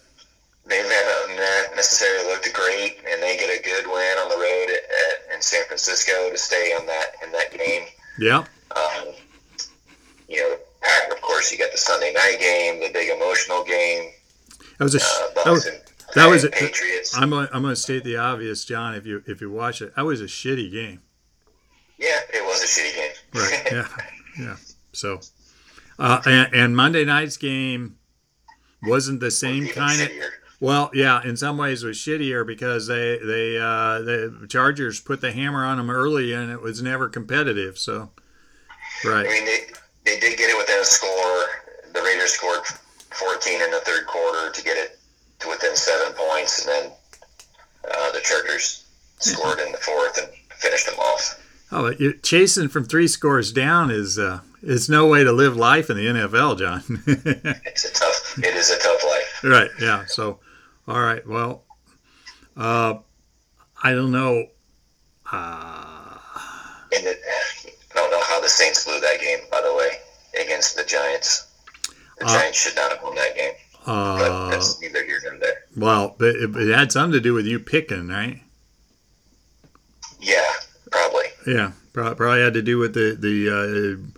[0.67, 5.31] They haven't necessarily looked great, and they get a good win on the road at,
[5.31, 7.87] at, in San Francisco to stay on that in that game.
[8.19, 8.45] Yeah.
[8.75, 9.15] Um,
[10.29, 14.11] you know, Pack, of course, you got the Sunday night game, the big emotional game.
[14.79, 15.81] That was a Uh, that was, and
[16.15, 17.17] that was a- Patriots.
[17.17, 18.95] I'm gonna, I'm going to state the obvious, John.
[18.95, 21.01] If you if you watch it, that was a shitty game.
[21.99, 23.13] yeah, it was a shitty game.
[23.35, 23.69] Right.
[23.73, 23.89] Yeah.
[24.39, 24.57] Yeah.
[24.93, 25.21] So,
[25.99, 27.97] uh, and, and Monday night's game,
[28.83, 30.11] wasn't the same kind of.
[30.61, 35.21] Well, yeah, in some ways it was shittier because they they uh, the Chargers put
[35.21, 37.77] the hammer on them early and it was never competitive.
[37.79, 38.11] So,
[39.05, 39.59] I right, mean, they,
[40.05, 41.45] they did get it within a score.
[41.93, 42.61] The Raiders scored
[43.11, 44.99] 14 in the third quarter to get it
[45.41, 46.93] to within seven points, and then
[47.93, 48.85] uh, the Chargers
[49.19, 51.41] scored in the fourth and finished them off.
[51.73, 55.91] oh, you, chasing from three scores down is uh, is no way to live life
[55.91, 56.83] in the NFL, John.
[57.67, 58.39] It's a tough.
[58.39, 59.45] It is a tough life.
[59.45, 60.05] right, yeah.
[60.07, 60.41] So,
[60.89, 61.63] all right, well,
[62.57, 62.95] uh,
[63.83, 64.47] I don't know.
[65.31, 66.19] Uh,
[66.97, 67.21] And it,
[67.95, 69.91] I don't know how the Saints blew that game, by the way,
[70.41, 71.47] against the Giants.
[72.19, 73.53] The Uh, Giants should not have won that game,
[73.85, 75.65] but uh, that's neither here nor there.
[75.77, 78.41] well, but it, it had something to do with you picking, right?
[80.21, 80.53] Yeah,
[80.91, 81.25] probably.
[81.47, 84.11] Yeah, probably had to do with the the uh,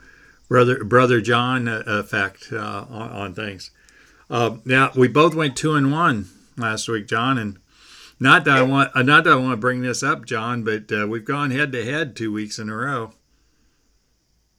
[0.49, 3.71] brother brother John uh, effect uh, on, on things.
[4.29, 7.59] Uh, yeah, we both went two and one last week, John, and
[8.21, 10.91] not that I want uh, not that I want to bring this up, John, but
[10.93, 13.12] uh, we've gone head to head two weeks in a row.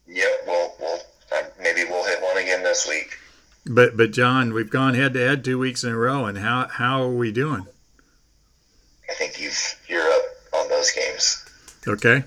[0.07, 0.29] Yep.
[0.47, 1.01] Well, well,
[1.33, 3.17] uh, maybe we'll hit one again this week.
[3.65, 6.67] But but John, we've gone head to head two weeks in a row, and how
[6.67, 7.67] how are we doing?
[9.09, 10.21] I think you've you're up
[10.53, 11.45] on those games.
[11.87, 12.23] Okay.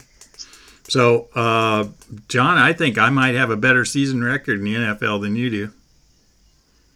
[0.88, 1.86] So, uh,
[2.28, 5.48] John, I think I might have a better season record in the NFL than you
[5.48, 5.70] do.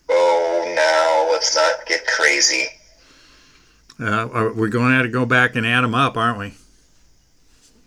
[0.08, 2.66] Oh, now let's not get crazy.
[4.00, 6.54] Uh, we're going to have to go back and add them up, aren't we?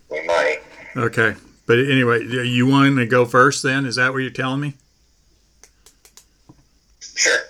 [0.09, 0.59] We might.
[0.95, 1.35] Okay.
[1.67, 3.85] But anyway, you want to go first then?
[3.85, 4.73] Is that what you're telling me?
[6.99, 7.37] Sure.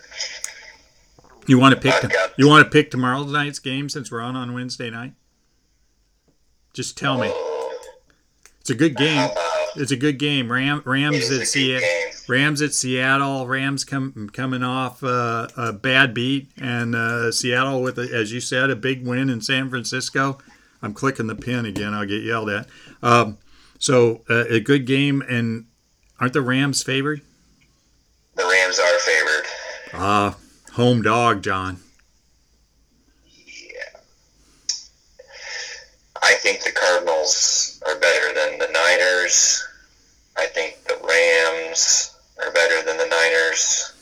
[1.50, 4.54] You want to pick you want to pick tomorrow night's game since we're on on
[4.54, 5.14] Wednesday night?
[6.74, 7.32] Just tell me.
[8.60, 9.30] It's a good game.
[9.78, 10.52] It's a good game.
[10.52, 11.88] Ram, Rams at Seattle.
[12.28, 13.48] Rams at Seattle.
[13.48, 18.42] Rams come coming off uh, a bad beat, and uh, Seattle with, a, as you
[18.42, 20.40] said, a big win in San Francisco.
[20.82, 21.94] I'm clicking the pin again.
[21.94, 22.68] I'll get yelled at.
[23.02, 23.38] Um,
[23.80, 25.66] so uh, a good game, and
[26.20, 27.22] aren't the Rams favored?
[28.36, 29.46] The Rams are favored.
[29.94, 30.34] Uh,
[30.74, 31.78] home dog, John.
[33.46, 34.00] Yeah.
[36.22, 39.66] I think the Cardinals are better than the Niners.
[40.38, 43.94] I think the Rams are better than the Niners.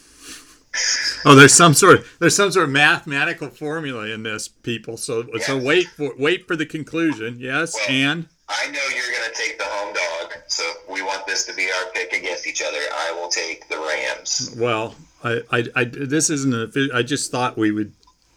[1.23, 4.97] Oh, there's some sort of there's some sort of mathematical formula in this, people.
[4.97, 7.37] So so wait for wait for the conclusion.
[7.39, 11.25] Yes, Well- and I know you're going to take the home dog, so we want
[11.25, 12.77] this to be our pick against each other.
[12.77, 14.55] I will take the Rams.
[14.57, 16.89] well, I, I, I this isn't a.
[16.93, 17.93] I just thought we would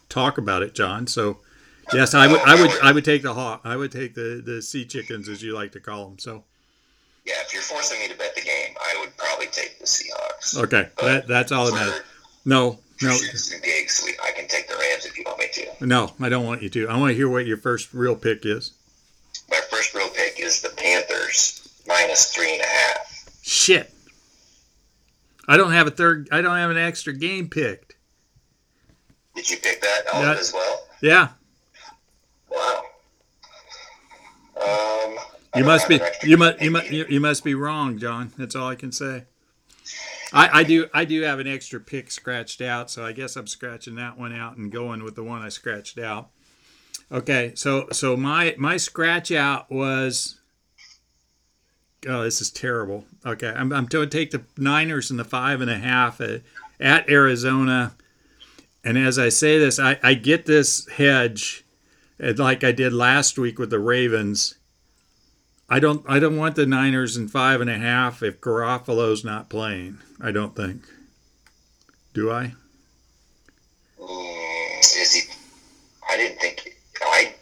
[0.09, 1.07] talk about it, John.
[1.07, 1.39] So
[1.93, 3.61] yes, I would I would I would take the hawk.
[3.65, 6.19] I would take the the sea chickens as you like to call them.
[6.19, 6.45] So
[7.27, 10.57] Yeah, if you're forcing me to bet the game, I would probably take the Seahawks.
[10.65, 12.01] okay, that that's all that matters.
[12.47, 13.11] No, no,
[13.63, 15.87] gigs, we, I can take the Rams if you want me to.
[15.87, 16.13] no.
[16.19, 16.89] I don't want you to.
[16.89, 18.73] I want to hear what your first real pick is.
[19.51, 23.39] My first real pick is the Panthers minus three and a half.
[23.43, 23.93] Shit.
[25.47, 26.29] I don't have a third.
[26.31, 27.95] I don't have an extra game picked.
[29.35, 30.35] Did you pick that out Yeah.
[30.35, 30.87] as well?
[31.01, 31.29] Yeah,
[32.51, 32.83] Wow.
[34.61, 35.17] Um,
[35.57, 38.33] You must be you must you must you, you must be wrong, John.
[38.37, 39.25] That's all I can say.
[40.33, 43.47] I, I do I do have an extra pick scratched out, so I guess I'm
[43.47, 46.31] scratching that one out and going with the one I scratched out.
[47.11, 50.39] Okay, so so my my scratch out was
[52.07, 53.05] oh this is terrible.
[53.25, 56.43] Okay, I'm I'm going to take the Niners and the five and a half at,
[56.79, 57.95] at Arizona,
[58.85, 61.65] and as I say this, I I get this hedge,
[62.23, 64.55] uh, like I did last week with the Ravens.
[65.71, 69.49] I don't I don't want the Niners in five and a half if Garoppolo's not
[69.49, 69.99] playing.
[70.21, 70.83] I don't think.
[72.15, 72.55] Do I?
[74.01, 75.33] Mm, is he?
[76.11, 76.77] I didn't think.
[77.03, 77.35] I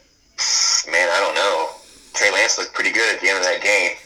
[0.91, 1.71] man, I don't know.
[2.57, 3.97] Lance looked pretty good at the end of that game.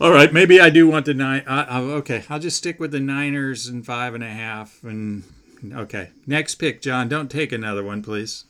[0.00, 1.42] All right, maybe I do want the nine.
[1.46, 4.82] I, okay, I'll just stick with the Niners and five and a half.
[4.82, 5.24] And
[5.72, 7.08] okay, next pick, John.
[7.08, 8.44] Don't take another one, please.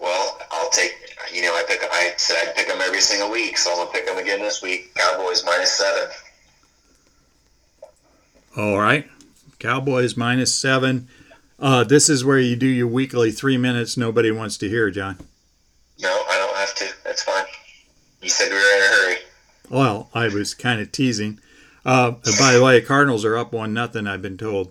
[0.00, 0.94] Well, I'll take.
[1.32, 1.80] You know, I pick.
[1.82, 4.60] I said I'd pick them every single week, so I'm gonna pick them again this
[4.60, 4.92] week.
[4.94, 6.08] Cowboys minus seven.
[8.56, 9.08] All right,
[9.60, 11.08] Cowboys minus seven.
[11.60, 15.16] Uh, this is where you do your weekly three minutes nobody wants to hear, John.
[16.00, 17.04] No, I don't have to.
[17.04, 17.44] That's fine.
[18.28, 19.16] You said we were in a hurry.
[19.70, 21.40] Well, I was kind of teasing.
[21.82, 24.06] Uh, by the way, Cardinals are up one nothing.
[24.06, 24.70] I've been told.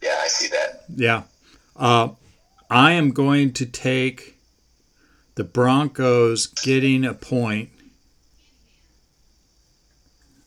[0.00, 0.84] Yeah, I see that.
[0.88, 1.24] Yeah.
[1.74, 2.10] Uh,
[2.70, 4.38] I am going to take
[5.34, 7.70] the Broncos getting a point.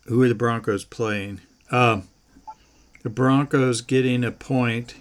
[0.05, 1.41] Who are the Broncos playing?
[1.71, 2.07] Um,
[3.03, 4.95] the Broncos getting a point,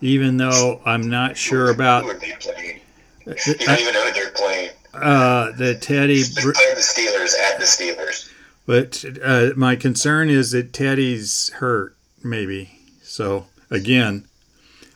[0.00, 2.04] even though I'm not sure about.
[2.04, 2.80] Who are they playing?
[3.26, 4.70] You don't even know who they're playing.
[4.94, 6.22] Uh, the Teddy.
[6.24, 8.30] Playing the Steelers at the Steelers.
[8.66, 12.70] But uh, my concern is that Teddy's hurt, maybe.
[13.02, 14.24] So again,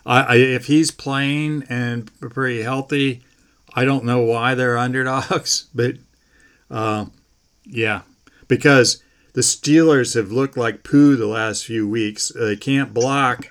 [0.04, 3.22] I, I, if he's playing and pretty healthy,
[3.74, 5.68] I don't know why they're underdogs.
[5.74, 5.96] But
[6.70, 7.06] uh,
[7.64, 8.02] yeah,
[8.48, 9.02] because
[9.32, 12.30] the Steelers have looked like poo the last few weeks.
[12.34, 13.48] They can't block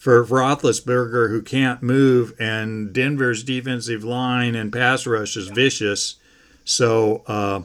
[0.00, 6.16] for Roethlisberger, who can't move, and Denver's defensive line and pass rush is vicious.
[6.64, 7.22] So.
[7.28, 7.62] Uh,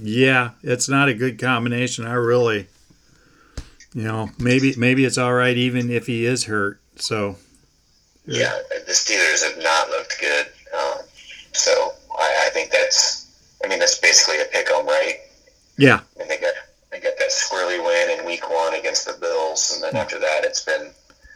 [0.00, 2.06] yeah, it's not a good combination.
[2.06, 2.66] I really,
[3.94, 6.80] you know, maybe maybe it's all right even if he is hurt.
[6.96, 7.36] So.
[8.26, 10.46] Yeah, the Steelers have not looked good.
[10.78, 10.98] Um,
[11.52, 13.26] so I, I, think that's,
[13.64, 15.16] I mean, that's basically a pick 'em, right?
[15.78, 16.00] Yeah.
[16.20, 16.52] And they got
[16.90, 20.44] they got that squirrely win in Week One against the Bills, and then after that,
[20.44, 20.90] it's been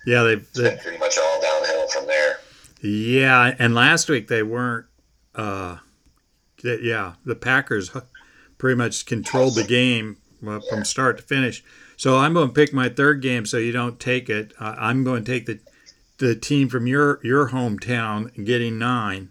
[0.06, 2.38] yeah, they've, it's been pretty much all downhill from there.
[2.80, 4.86] Yeah, and last week they weren't.
[5.34, 5.78] Uh,
[6.62, 7.90] yeah, the Packers
[8.58, 11.64] pretty much controlled the game uh, from start to finish.
[11.96, 14.52] So I'm going to pick my third game, so you don't take it.
[14.58, 15.60] Uh, I'm going to take the
[16.18, 19.30] the team from your your hometown getting nine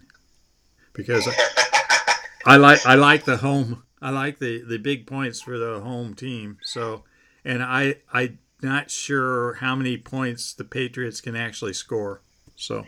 [0.92, 2.14] because I,
[2.46, 6.14] I like I like the home I like the the big points for the home
[6.14, 6.58] team.
[6.62, 7.04] So
[7.44, 12.20] and I I not sure how many points the Patriots can actually score.
[12.56, 12.86] So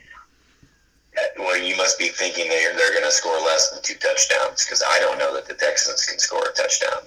[1.38, 4.82] well, you must be thinking they're, they're going to score less than two touchdowns because
[4.86, 7.02] I don't know that the Texans can score a touchdown.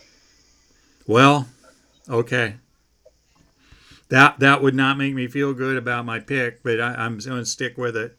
[1.06, 1.48] Well,
[2.10, 2.56] okay.
[4.10, 7.40] That that would not make me feel good about my pick, but I, am going
[7.40, 8.18] to stick with it.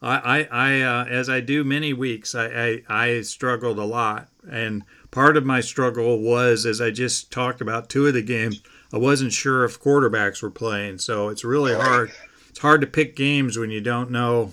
[0.00, 4.28] I, I, I uh, as I do many weeks, I, I, I struggled a lot,
[4.50, 8.62] and part of my struggle was, as I just talked about, two of the games,
[8.92, 12.12] I wasn't sure if quarterbacks were playing, so it's really hard.
[12.48, 14.52] It's hard to pick games when you don't know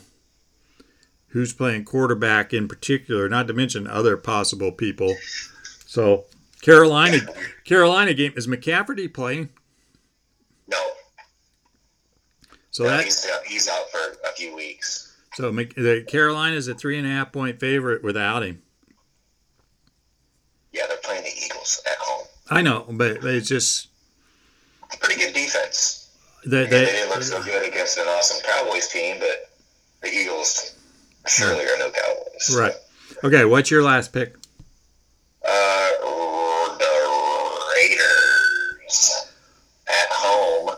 [1.27, 5.15] who's playing quarterback in particular, not to mention other possible people.
[5.85, 6.25] So
[6.61, 7.19] Carolina,
[7.65, 9.49] Carolina game is McCafferty playing?
[10.67, 10.77] No.
[12.71, 15.15] So no, that he's, uh, he's out for a few weeks.
[15.35, 18.61] So the Carolina is a three and a half point favorite without him.
[20.71, 22.27] Yeah, they're playing the Eagles at home.
[22.49, 23.89] I know, but it's just
[24.99, 26.09] pretty good defense.
[26.45, 29.49] They, they, they didn't look so good against an awesome Cowboys team, but
[30.01, 30.75] the Eagles
[31.25, 32.55] surely are no Cowboys.
[32.57, 32.73] Right.
[33.23, 34.35] Okay, what's your last pick?
[35.45, 35.89] Uh,
[36.77, 36.93] the
[37.77, 39.31] Raiders
[39.87, 40.75] at home,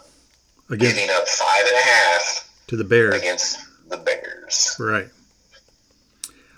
[0.69, 4.75] against, giving up five and a half to the Bears against the Bears.
[4.79, 5.07] Right.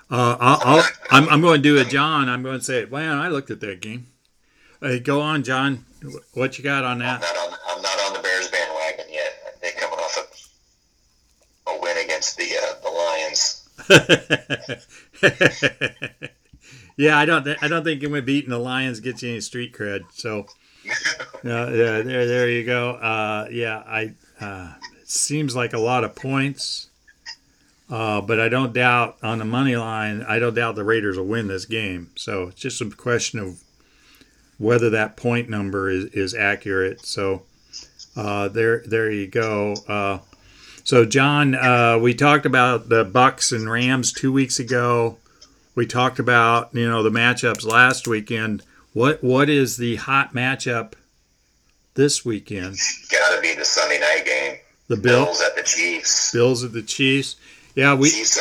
[0.10, 2.30] Uh, I'll, I'll, I'm, I'm going to do it, John.
[2.30, 4.08] I'm going to say, man, I looked at that game.
[4.82, 5.86] Hey, go on, John.
[6.34, 7.24] What you got on that?
[7.24, 9.58] I'm not on, I'm not on the Bears bandwagon yet.
[9.62, 10.18] They're coming off
[11.66, 13.64] a, a win against the uh, the Lions.
[16.98, 17.48] yeah, I don't.
[17.62, 20.02] I don't think him beating the Lions gets you any street cred.
[20.14, 20.42] So,
[20.90, 20.90] uh,
[21.44, 22.92] yeah, there, there you go.
[22.92, 24.14] Uh, yeah, I.
[24.40, 26.90] Uh, it seems like a lot of points,
[27.90, 30.22] uh, but I don't doubt on the money line.
[30.22, 32.12] I don't doubt the Raiders will win this game.
[32.16, 33.62] So it's just a question of
[34.58, 37.06] whether that point number is, is accurate.
[37.06, 37.44] So
[38.16, 39.76] uh, there, there you go.
[39.88, 40.20] Uh,
[40.88, 45.18] so, John, uh, we talked about the Bucks and Rams two weeks ago.
[45.76, 48.64] We talked about you know the matchups last weekend.
[48.94, 50.94] What what is the hot matchup
[51.96, 52.78] this weekend?
[53.12, 54.60] Got to be the Sunday night game.
[54.88, 56.32] The Bill, Bills at the Chiefs.
[56.32, 57.36] Bills at the Chiefs.
[57.76, 58.10] Yeah, we.
[58.10, 58.40] Chiefs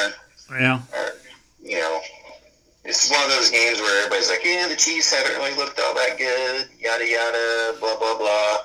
[0.53, 0.81] yeah.
[0.95, 1.13] Are,
[1.61, 2.01] you know,
[2.87, 5.95] it's one of those games where everybody's like, "Yeah, the Chiefs haven't really looked all
[5.95, 8.59] that good." Yada yada, blah blah blah.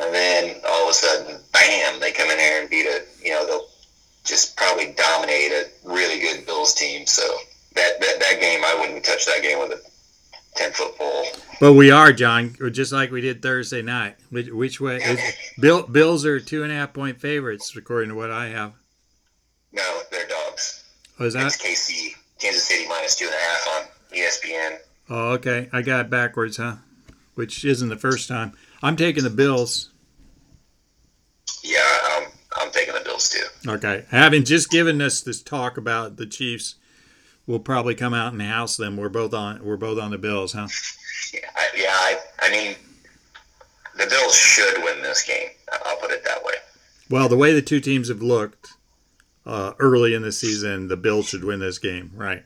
[0.00, 3.30] And then all of a sudden, bam, they come in here and beat a, you
[3.30, 3.68] know, they'll
[4.24, 7.06] just probably dominate a really good Bills team.
[7.06, 7.22] So
[7.74, 9.80] that, that, that game, I wouldn't touch that game with a
[10.56, 11.26] 10 foot pole.
[11.60, 14.16] But we are, John, just like we did Thursday night.
[14.30, 14.96] Which, which way?
[14.96, 15.20] Is,
[15.60, 18.72] Bill, Bills are two and a half point favorites, according to what I have.
[19.72, 20.84] No, they're dogs.
[21.20, 21.46] Oh, is that?
[21.46, 23.82] It's KC, Kansas City minus two and a half on
[24.14, 24.78] ESPN.
[25.08, 25.70] Oh, okay.
[25.72, 26.76] I got it backwards, huh?
[27.36, 28.52] Which isn't the first time.
[28.82, 29.90] I'm taking the Bills.
[31.62, 31.78] Yeah,
[32.12, 32.28] I'm,
[32.58, 33.70] I'm taking the Bills too.
[33.70, 34.04] Okay.
[34.10, 36.74] Having just given us this talk about the Chiefs,
[37.46, 38.98] we'll probably come out and house them.
[38.98, 39.64] We're both on.
[39.64, 40.68] We're both on the Bills, huh?
[41.32, 41.86] Yeah, I, yeah.
[41.88, 42.76] I, I mean,
[43.96, 45.48] the Bills should win this game.
[45.86, 46.54] I'll put it that way.
[47.08, 48.73] Well, the way the two teams have looked
[49.46, 52.44] uh, early in the season, the Bills should win this game, right?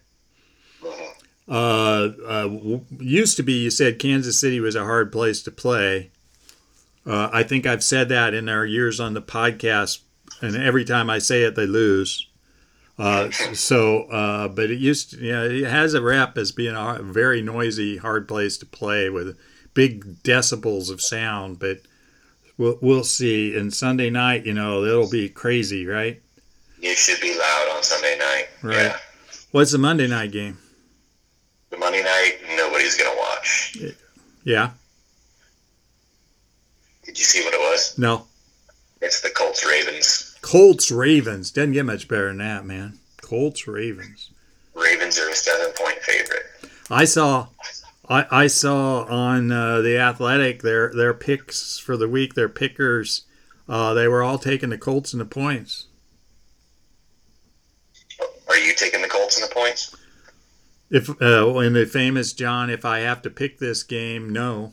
[1.49, 6.11] uh, uh, used to be you said Kansas City was a hard place to play.
[7.07, 10.01] Uh, I think I've said that in our years on the podcast,
[10.43, 12.29] and every time I say it, they lose.
[12.99, 16.75] Uh, so, uh, but it used, to, you know, it has a rep as being
[16.75, 19.39] a very noisy, hard place to play with
[19.73, 21.59] big decibels of sound.
[21.59, 21.79] But
[22.59, 23.57] we'll we'll see.
[23.57, 26.21] And Sunday night, you know, it'll be crazy, right?
[26.81, 28.49] You should be loud on Sunday night.
[28.63, 28.77] Right.
[28.77, 28.97] Yeah.
[29.51, 30.59] What's the Monday night game?
[31.71, 33.77] The Monday night, nobody's gonna watch.
[34.45, 34.71] Yeah.
[37.05, 37.99] Did you see what it was?
[37.99, 38.27] No.
[39.01, 40.37] It's the Colts Ravens.
[40.43, 42.99] Colts Ravens doesn't get much better than that, man.
[43.21, 44.31] Colts Ravens.
[44.75, 46.45] Ravens are a seven point favorite.
[46.91, 47.49] I saw,
[48.09, 52.35] I, I saw on uh, the Athletic their their picks for the week.
[52.35, 53.23] Their pickers,
[53.69, 55.87] uh, they were all taking the Colts and the points.
[58.49, 58.73] Are you
[59.37, 59.97] the and the points?
[60.91, 64.73] If uh, in the famous John, if I have to pick this game, no.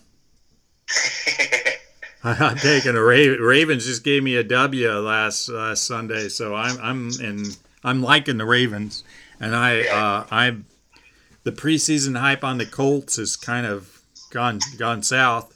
[2.23, 3.85] I'm taking a Ra- Ravens.
[3.85, 7.51] Just gave me a W last last Sunday, so I'm I'm in
[7.83, 9.03] I'm liking the Ravens,
[9.39, 10.57] and I uh, I
[11.43, 14.01] the preseason hype on the Colts has kind of
[14.31, 15.54] gone gone south.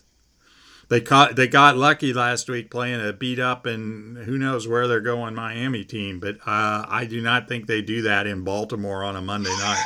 [0.90, 4.88] They caught they got lucky last week playing a beat up and who knows where
[4.88, 9.04] they're going Miami team, but uh, I do not think they do that in Baltimore
[9.04, 9.86] on a Monday night.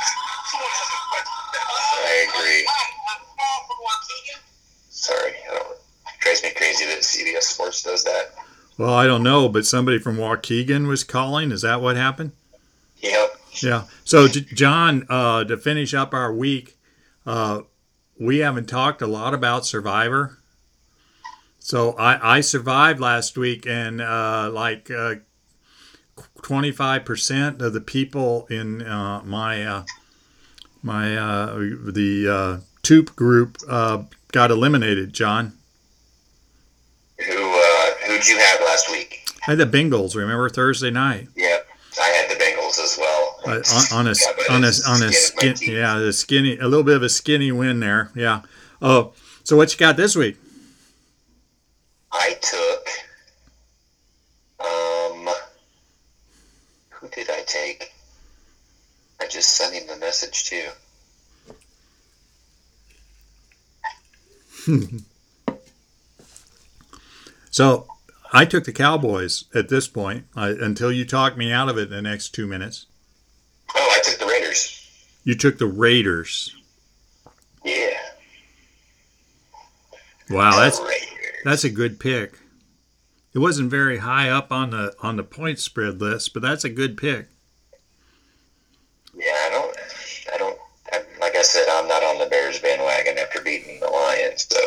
[2.06, 2.66] I agree.
[4.88, 8.34] Sorry, I don't, it drives me crazy that CBS Sports does that.
[8.78, 11.52] Well, I don't know, but somebody from Waukegan was calling.
[11.52, 12.32] Is that what happened?
[13.00, 13.40] Yep.
[13.62, 13.84] Yeah.
[14.04, 16.76] So, J- John, uh, to finish up our week,
[17.26, 17.62] uh,
[18.18, 20.38] we haven't talked a lot about Survivor.
[21.66, 24.90] So I, I survived last week, and uh, like
[26.42, 29.84] twenty five percent of the people in uh, my uh,
[30.82, 35.14] my uh, the uh, Toop group uh, got eliminated.
[35.14, 35.54] John,
[37.26, 39.26] Who uh, who'd you have last week?
[39.48, 40.14] I had the Bengals.
[40.14, 41.66] Remember Thursday night Yep.
[41.98, 43.38] I had the Bengals as well.
[43.46, 43.62] uh,
[43.96, 45.68] on, on a Yeah, on a on a skin of my skin teeth.
[45.70, 48.10] yeah the skinny a little bit of a skinny win there.
[48.14, 48.42] Yeah.
[48.82, 50.36] Oh, so what you got this week?
[52.14, 52.88] I took.
[54.60, 55.28] Um.
[56.90, 57.92] Who did I take?
[59.20, 60.70] I just sent him the message too.
[67.54, 67.86] So
[68.32, 71.82] I took the Cowboys at this point I, until you talked me out of it
[71.82, 72.86] in the next two minutes.
[73.72, 74.90] Oh, I took the Raiders.
[75.22, 76.52] You took the Raiders.
[77.64, 77.96] Yeah.
[80.28, 80.80] Wow, that's.
[81.44, 82.38] That's a good pick.
[83.34, 86.68] It wasn't very high up on the on the point spread list, but that's a
[86.70, 87.28] good pick.
[89.14, 89.76] Yeah, I don't.
[90.34, 90.58] I don't.
[90.92, 94.46] I, like I said, I'm not on the Bears bandwagon after beating the Lions.
[94.50, 94.58] So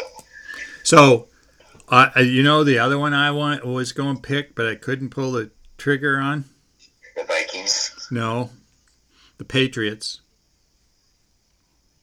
[0.83, 1.27] So,
[1.89, 5.09] uh, you know, the other one I want was going to pick, but I couldn't
[5.09, 6.45] pull the trigger on.
[7.15, 8.07] the Vikings.
[8.11, 8.49] No,
[9.37, 10.21] the Patriots.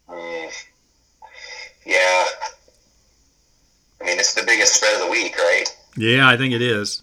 [0.08, 0.52] Mm,
[1.86, 2.23] yeah.
[4.34, 5.64] The biggest spread of the week, right?
[5.96, 7.02] Yeah, I think it is.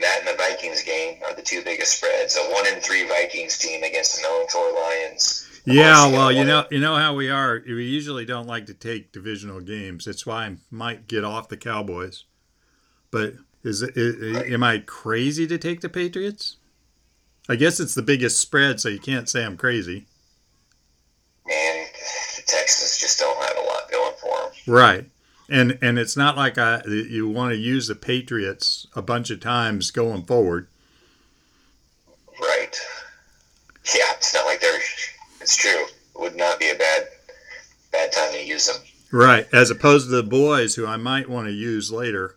[0.00, 2.36] That and the Vikings game are the two biggest spreads.
[2.36, 5.44] A one in three Vikings team against the 0 4 Lions.
[5.64, 7.60] Yeah, well, you know, you know how we are.
[7.66, 10.04] We usually don't like to take divisional games.
[10.06, 12.24] That's why I might get off the Cowboys.
[13.10, 13.34] But
[13.64, 13.92] is it?
[13.96, 16.56] i- i- Am I crazy to take the Patriots?
[17.48, 20.06] I guess it's the biggest spread, so you can't say I'm crazy.
[21.46, 21.86] Man,
[22.36, 24.52] the Texans just don't have a lot going for them.
[24.74, 25.10] Right.
[25.48, 29.40] And and it's not like I you want to use the Patriots a bunch of
[29.40, 30.68] times going forward.
[32.40, 32.78] Right.
[33.94, 34.78] Yeah, it's not like they're.
[35.40, 35.84] It's true.
[35.84, 37.08] It would not be a bad
[37.92, 38.76] bad time to use them.
[39.10, 39.46] Right.
[39.52, 42.36] As opposed to the boys who I might want to use later.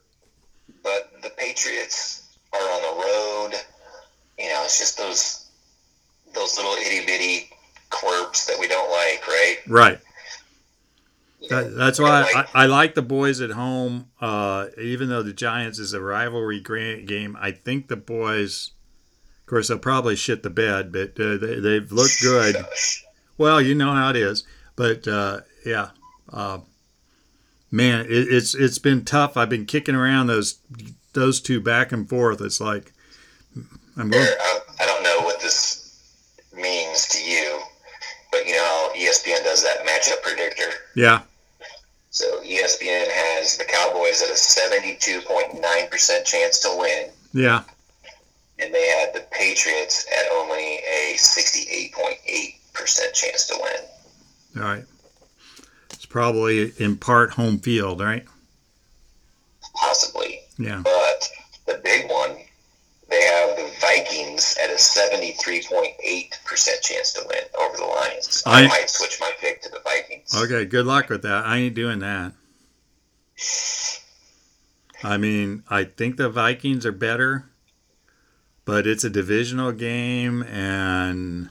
[0.81, 3.61] But the Patriots are on the road.
[4.39, 5.49] You know, it's just those
[6.33, 7.49] those little itty bitty
[7.89, 9.57] quirks that we don't like, right?
[9.67, 9.99] Right.
[11.49, 14.09] That, that's why I, I like the boys at home.
[14.19, 18.71] Uh, even though the Giants is a rivalry game, I think the boys,
[19.41, 22.55] of course, they'll probably shit the bed, but uh, they, they've looked good.
[23.37, 24.43] Well, you know how it is.
[24.75, 25.89] But uh, yeah,
[26.31, 26.59] uh,
[27.69, 29.37] man, it, it's it's been tough.
[29.37, 30.59] I've been kicking around those
[31.13, 32.41] those two back and forth.
[32.41, 32.93] It's like
[33.97, 34.25] I'm going.
[34.79, 36.01] I, don't know what this
[36.53, 37.59] means to you,
[38.31, 40.71] but you know ESPN does that matchup predictor.
[40.95, 41.21] Yeah,
[42.21, 47.63] So ESPN has the Cowboys at a seventy-two point nine percent chance to win, yeah.
[48.59, 54.63] and they had the Patriots at only a sixty-eight point eight percent chance to win.
[54.63, 54.85] All right.
[55.89, 58.25] It's probably in part home field, right?
[59.73, 60.41] possibly.
[60.57, 60.81] Yeah.
[60.83, 61.29] But
[61.65, 62.37] the big one,
[63.11, 68.41] they have the Vikings at a 73.8% chance to win over the Lions.
[68.45, 70.33] I, I- might switch my pick to the Vikings.
[70.35, 71.45] Okay, good luck with that.
[71.45, 72.31] I ain't doing that.
[75.03, 77.45] I mean, I think the Vikings are better,
[78.65, 81.49] but it's a divisional game, and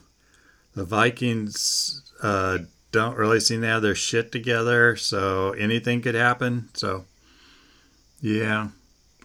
[0.74, 2.58] the Vikings uh,
[2.92, 6.68] don't really seem to have their shit together, so anything could happen.
[6.74, 7.06] So,
[8.20, 8.68] yeah.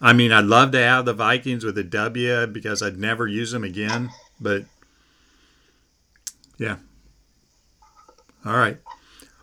[0.02, 3.52] I mean, I'd love to have the Vikings with a W because I'd never use
[3.52, 4.64] them again, but
[6.58, 6.78] yeah.
[8.46, 8.78] All right.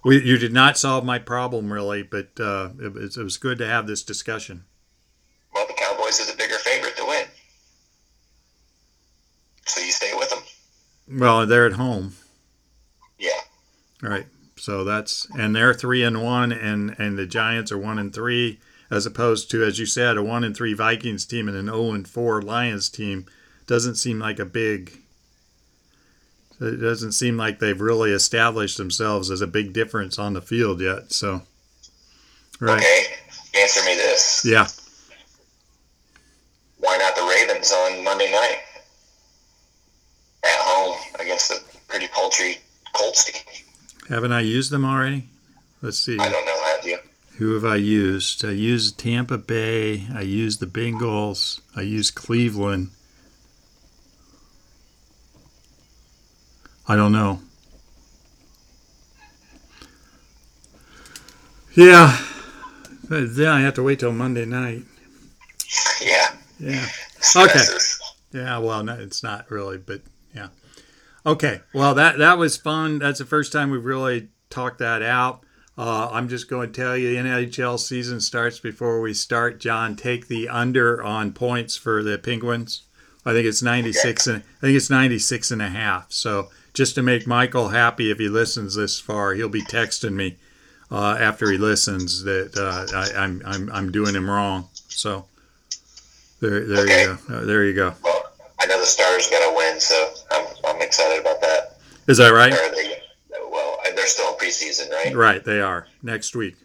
[0.05, 3.59] We, you did not solve my problem really, but uh, it, was, it was good
[3.59, 4.64] to have this discussion.
[5.55, 7.26] Well, the Cowboys are the bigger favorite to win.
[9.66, 11.18] So you stay with them.
[11.20, 12.14] Well, they're at home,
[13.18, 13.30] Yeah.
[14.03, 14.26] all right?
[14.57, 18.61] So that's and they're three and one, and and the Giants are one and three,
[18.93, 21.84] as opposed to as you said, a one and three Vikings team and an oh
[21.84, 23.24] zero and four Lions team.
[23.66, 24.99] Doesn't seem like a big.
[26.61, 30.80] It doesn't seem like they've really established themselves as a big difference on the field
[30.80, 31.11] yet.
[31.11, 31.40] So,
[32.61, 32.78] right?
[32.78, 33.05] Okay.
[33.59, 34.45] Answer me this.
[34.45, 34.68] Yeah.
[36.78, 38.59] Why not the Ravens on Monday night?
[40.45, 42.59] At home against the pretty paltry
[42.93, 43.43] Colts team.
[44.09, 45.24] Haven't I used them already?
[45.80, 46.18] Let's see.
[46.18, 46.51] I don't know?
[47.43, 48.45] Who have I used?
[48.45, 50.07] I used Tampa Bay.
[50.14, 51.61] I used the Bengals.
[51.74, 52.90] I used Cleveland.
[56.86, 57.40] I don't know.
[61.74, 62.16] Yeah.
[63.09, 64.82] But then I have to wait till Monday night.
[66.01, 66.36] Yeah.
[66.61, 66.86] Yeah.
[67.18, 68.01] Stresses.
[68.32, 70.51] Yeah, well, no, it's not really, but yeah.
[71.26, 73.01] Okay, well, that that was fun.
[73.01, 75.43] That's the first time we've really talked that out.
[75.79, 79.59] Uh, I'm just going to tell you, the NHL season starts before we start.
[79.59, 82.83] John, take the under on points for the Penguins.
[83.25, 86.12] I think it's 96 and I think it's 96 and a half.
[86.12, 90.37] So just to make Michael happy, if he listens this far, he'll be texting me
[90.91, 94.68] uh, after he listens that uh, I, I'm I'm I'm doing him wrong.
[94.89, 95.25] So
[96.41, 97.03] there there Okay.
[97.03, 97.35] you go.
[97.37, 97.95] Uh, there you go.
[98.03, 98.23] Well,
[98.61, 101.79] I know the Stars got to win, so I'm, I'm excited about that.
[102.09, 102.53] Is that right?
[102.53, 103.01] Or they,
[103.51, 104.07] well, they're
[104.62, 105.14] preseason, right?
[105.14, 106.56] Right, they are next week.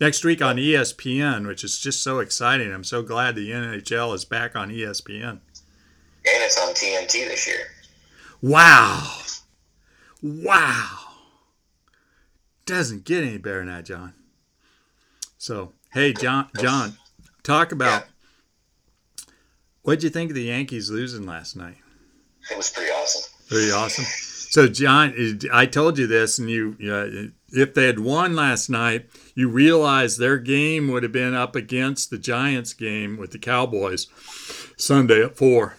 [0.00, 2.72] Next week on ESPN, which is just so exciting.
[2.72, 5.30] I'm so glad the NHL is back on ESPN.
[5.30, 5.40] And
[6.24, 7.66] it's on TNT this year.
[8.42, 9.18] Wow.
[10.22, 10.98] Wow.
[12.66, 14.14] Doesn't get any better than that, John.
[15.38, 16.96] So, hey, John, John,
[17.42, 18.04] talk about
[19.82, 21.76] what'd you think of the Yankees losing last night?
[22.50, 23.30] It was pretty awesome.
[23.48, 24.04] Pretty awesome.
[24.54, 25.12] So, John,
[25.52, 30.16] I told you this, and you, uh, if they had won last night, you realize
[30.16, 34.06] their game would have been up against the Giants game with the Cowboys
[34.76, 35.74] Sunday at four.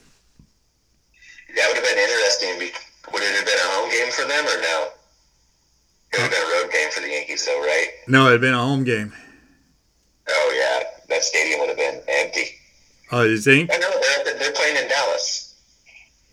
[1.55, 2.69] That would have been interesting.
[3.13, 4.87] Would it have been a home game for them or no?
[6.11, 7.87] It would have been a road game for the Yankees, though, right?
[8.09, 9.13] No, it had been a home game.
[10.27, 12.49] Oh yeah, that stadium would have been empty.
[13.13, 13.71] Oh, you think?
[13.73, 15.55] I know they're they're playing in Dallas.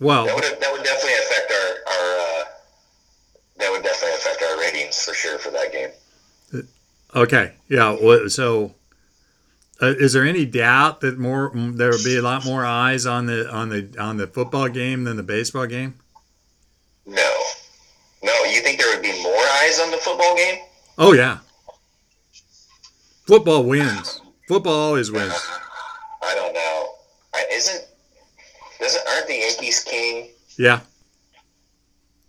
[0.01, 2.19] Well, That would have, that would definitely affect our our.
[2.19, 2.32] Uh,
[3.63, 5.91] that would definitely affect our ratings for sure for that game.
[7.15, 7.97] okay, yeah.
[8.29, 8.75] So,
[9.81, 13.27] uh, is there any doubt that more there would be a lot more eyes on
[13.27, 15.95] the on the on the football game than the baseball game?
[17.07, 17.33] No,
[18.23, 18.33] no.
[18.45, 20.59] You think there would be more eyes on the football game?
[20.99, 21.39] Oh yeah.
[23.27, 24.21] Football wins.
[24.49, 25.33] Football always wins.
[26.23, 26.89] I don't know.
[27.53, 27.87] Isn't
[28.81, 30.31] doesn't aren't the Yankees king?
[30.59, 30.81] Yeah.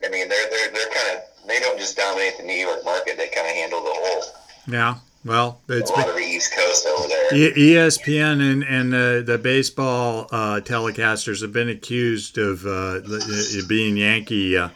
[0.06, 3.18] I mean, they're they're they're kind of they don't just dominate the New York market.
[3.18, 4.24] They kind of handle the whole
[4.68, 4.96] Yeah.
[5.26, 7.32] Well, it's a lot of the East Coast over there.
[7.32, 13.96] ESPN and and uh, the baseball uh, telecasters have been accused of uh, uh, being
[13.96, 14.70] Yankee, uh,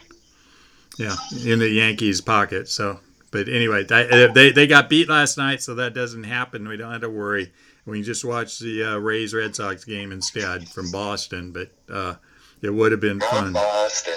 [0.98, 2.66] yeah, in the Yankees' pocket.
[2.68, 3.00] So,
[3.30, 6.66] but anyway, they, they they got beat last night, so that doesn't happen.
[6.66, 7.52] We don't have to worry.
[7.84, 11.52] We can just watch the uh, Rays Red Sox game instead from Boston.
[11.52, 12.14] But uh,
[12.62, 13.52] it would have been From fun.
[13.52, 14.14] Boston.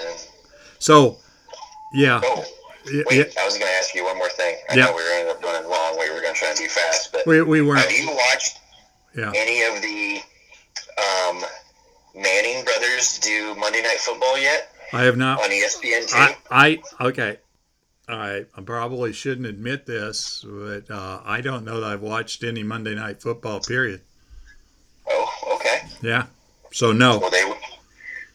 [0.82, 1.18] So,
[1.92, 2.44] yeah, Oh,
[2.86, 3.06] wait!
[3.12, 4.56] yeah, I was going to ask you one more thing.
[4.68, 4.86] I Yeah.
[4.86, 5.96] know we were going to end up running long.
[5.96, 7.82] We were going to try and be fast, but we we weren't.
[7.82, 8.58] have you watched
[9.16, 9.30] Yeah.
[9.32, 10.20] any of the
[10.98, 11.44] um,
[12.16, 16.12] Manning brothers do Monday Night Football yet I have not on ESPN?
[16.14, 17.38] I, I okay.
[18.08, 22.64] I, I probably shouldn't admit this, but uh, I don't know that I've watched any
[22.64, 23.60] Monday Night Football.
[23.60, 24.00] Period.
[25.08, 25.82] oh, okay.
[26.02, 26.26] Yeah.
[26.72, 27.18] So no.
[27.20, 27.44] Well, they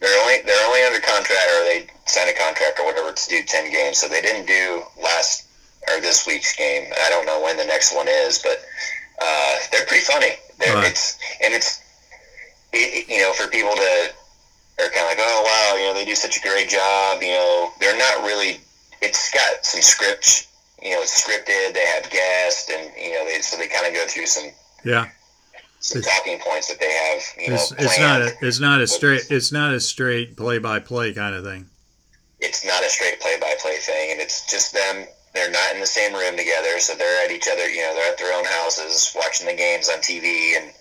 [0.00, 3.98] they're only they're only under contract, signed a contract or whatever to do ten games.
[3.98, 5.46] So they didn't do last
[5.88, 6.90] or this week's game.
[7.04, 8.58] I don't know when the next one is, but
[9.20, 10.32] uh, they're pretty funny.
[10.58, 10.90] They're, Right.
[10.90, 11.80] It's and it's
[12.72, 14.10] it, you know for people to
[14.80, 17.22] are kind of like, oh wow, you know they do such a great job.
[17.22, 18.60] You know they're not really.
[19.00, 20.48] It's got some script.
[20.82, 21.74] You know, it's scripted.
[21.74, 24.50] They have guests, and you know they so they kind of go through some
[24.84, 25.06] Yeah,
[25.80, 27.22] some It's- talking points that they have.
[27.40, 30.58] You know, it's it's not a it's not a straight it's not a straight play
[30.58, 31.66] by play kind of thing.
[32.40, 35.06] It's not a straight play-by-play thing, and it's just them.
[35.34, 37.68] They're not in the same room together, so they're at each other.
[37.68, 40.72] You know, they're at their own houses watching the games on TV, and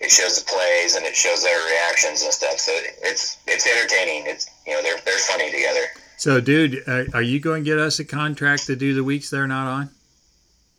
[0.00, 2.58] it shows the plays and it shows their reactions and stuff.
[2.58, 4.24] So it's it's entertaining.
[4.26, 5.86] It's you know they're they're funny together.
[6.16, 9.30] So, dude, are, are you going to get us a contract to do the weeks
[9.30, 9.90] they're not on?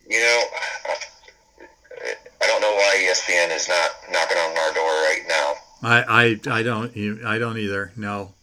[0.08, 0.44] You know,
[2.42, 5.54] I don't know why ESPN is not knocking on our door right now.
[5.84, 7.92] I, I, I don't I don't either.
[7.96, 8.34] No,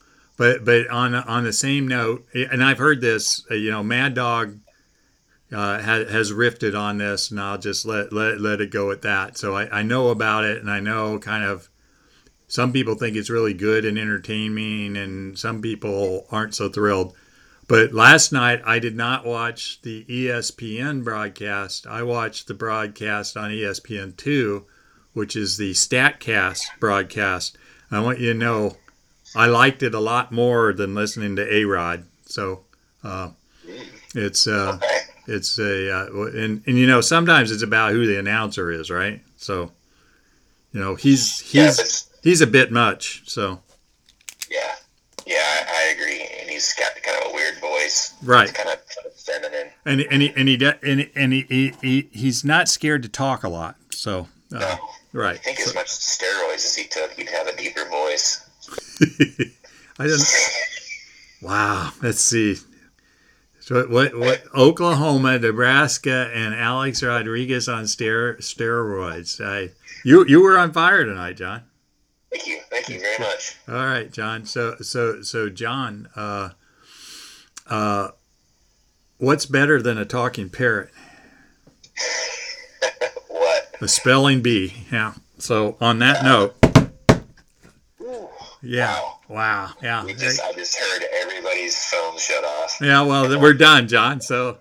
[0.42, 3.44] but but on on the same note, and I've heard this.
[3.48, 4.58] uh, You know, Mad Dog
[5.52, 9.02] uh, has has rifted on this, and I'll just let let let it go at
[9.02, 9.38] that.
[9.38, 11.68] So I, I know about it, and I know kind of
[12.48, 17.14] some people think it's really good and entertaining, and some people aren't so thrilled.
[17.68, 21.86] But last night I did not watch the ESPN broadcast.
[21.86, 24.66] I watched the broadcast on ESPN two
[25.12, 27.58] which is the Statcast broadcast.
[27.90, 28.76] I want you to know
[29.34, 32.04] I liked it a lot more than listening to A Rod.
[32.26, 32.64] So
[33.04, 33.30] uh,
[34.14, 34.98] it's uh, Okay.
[35.26, 39.20] it's a uh, and and you know sometimes it's about who the announcer is, right?
[39.36, 39.70] So
[40.72, 43.22] you know he's he's but he's a bit much.
[43.26, 43.60] So
[44.50, 44.74] yeah,
[45.26, 46.20] yeah, I, I agree.
[46.40, 48.14] And he's got kind of a weird voice.
[48.22, 48.78] right, It's kind of
[49.14, 49.70] feminine.
[49.86, 53.44] and and he and he and, and he, he, he he's not scared to talk
[53.44, 53.76] a lot.
[53.90, 54.78] So uh, No.
[55.12, 55.36] right.
[55.36, 58.46] I think as much steroids as he took, he'd have a deeper voice.
[59.98, 60.28] I didn't.
[61.40, 61.92] Wow.
[62.02, 62.56] Let's see.
[63.60, 64.16] So what?
[64.18, 64.42] What?
[64.54, 69.40] Oklahoma, Nebraska, and Alex Rodriguez on ster- steroids.
[69.44, 69.70] I,
[70.04, 71.62] you you were on fire tonight, John.
[72.32, 73.56] Thank you, thank you very much.
[73.68, 74.46] All right, John.
[74.46, 76.08] So so so John.
[76.16, 76.50] Uh,
[77.68, 78.08] uh,
[79.18, 80.90] what's better than a talking parrot?
[83.28, 83.74] What?
[83.80, 84.86] A spelling bee.
[84.92, 85.14] Yeah.
[85.38, 86.61] So on that note.
[88.62, 88.98] Yeah.
[89.28, 89.70] Wow.
[89.82, 90.04] Yeah.
[90.04, 92.78] We just, I just heard everybody's phone shut off.
[92.80, 93.02] Yeah.
[93.02, 94.20] Well, then we're done, John.
[94.20, 94.58] So,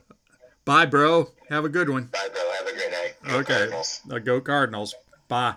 [0.65, 1.29] bye, bro.
[1.49, 2.05] Have a good one.
[2.05, 2.41] Bye, bro.
[2.57, 3.13] Have a great night.
[3.27, 3.53] Go Okay.
[3.53, 4.01] Cardinals.
[4.09, 4.95] Uh, Go Cardinals.
[5.27, 5.55] Bye.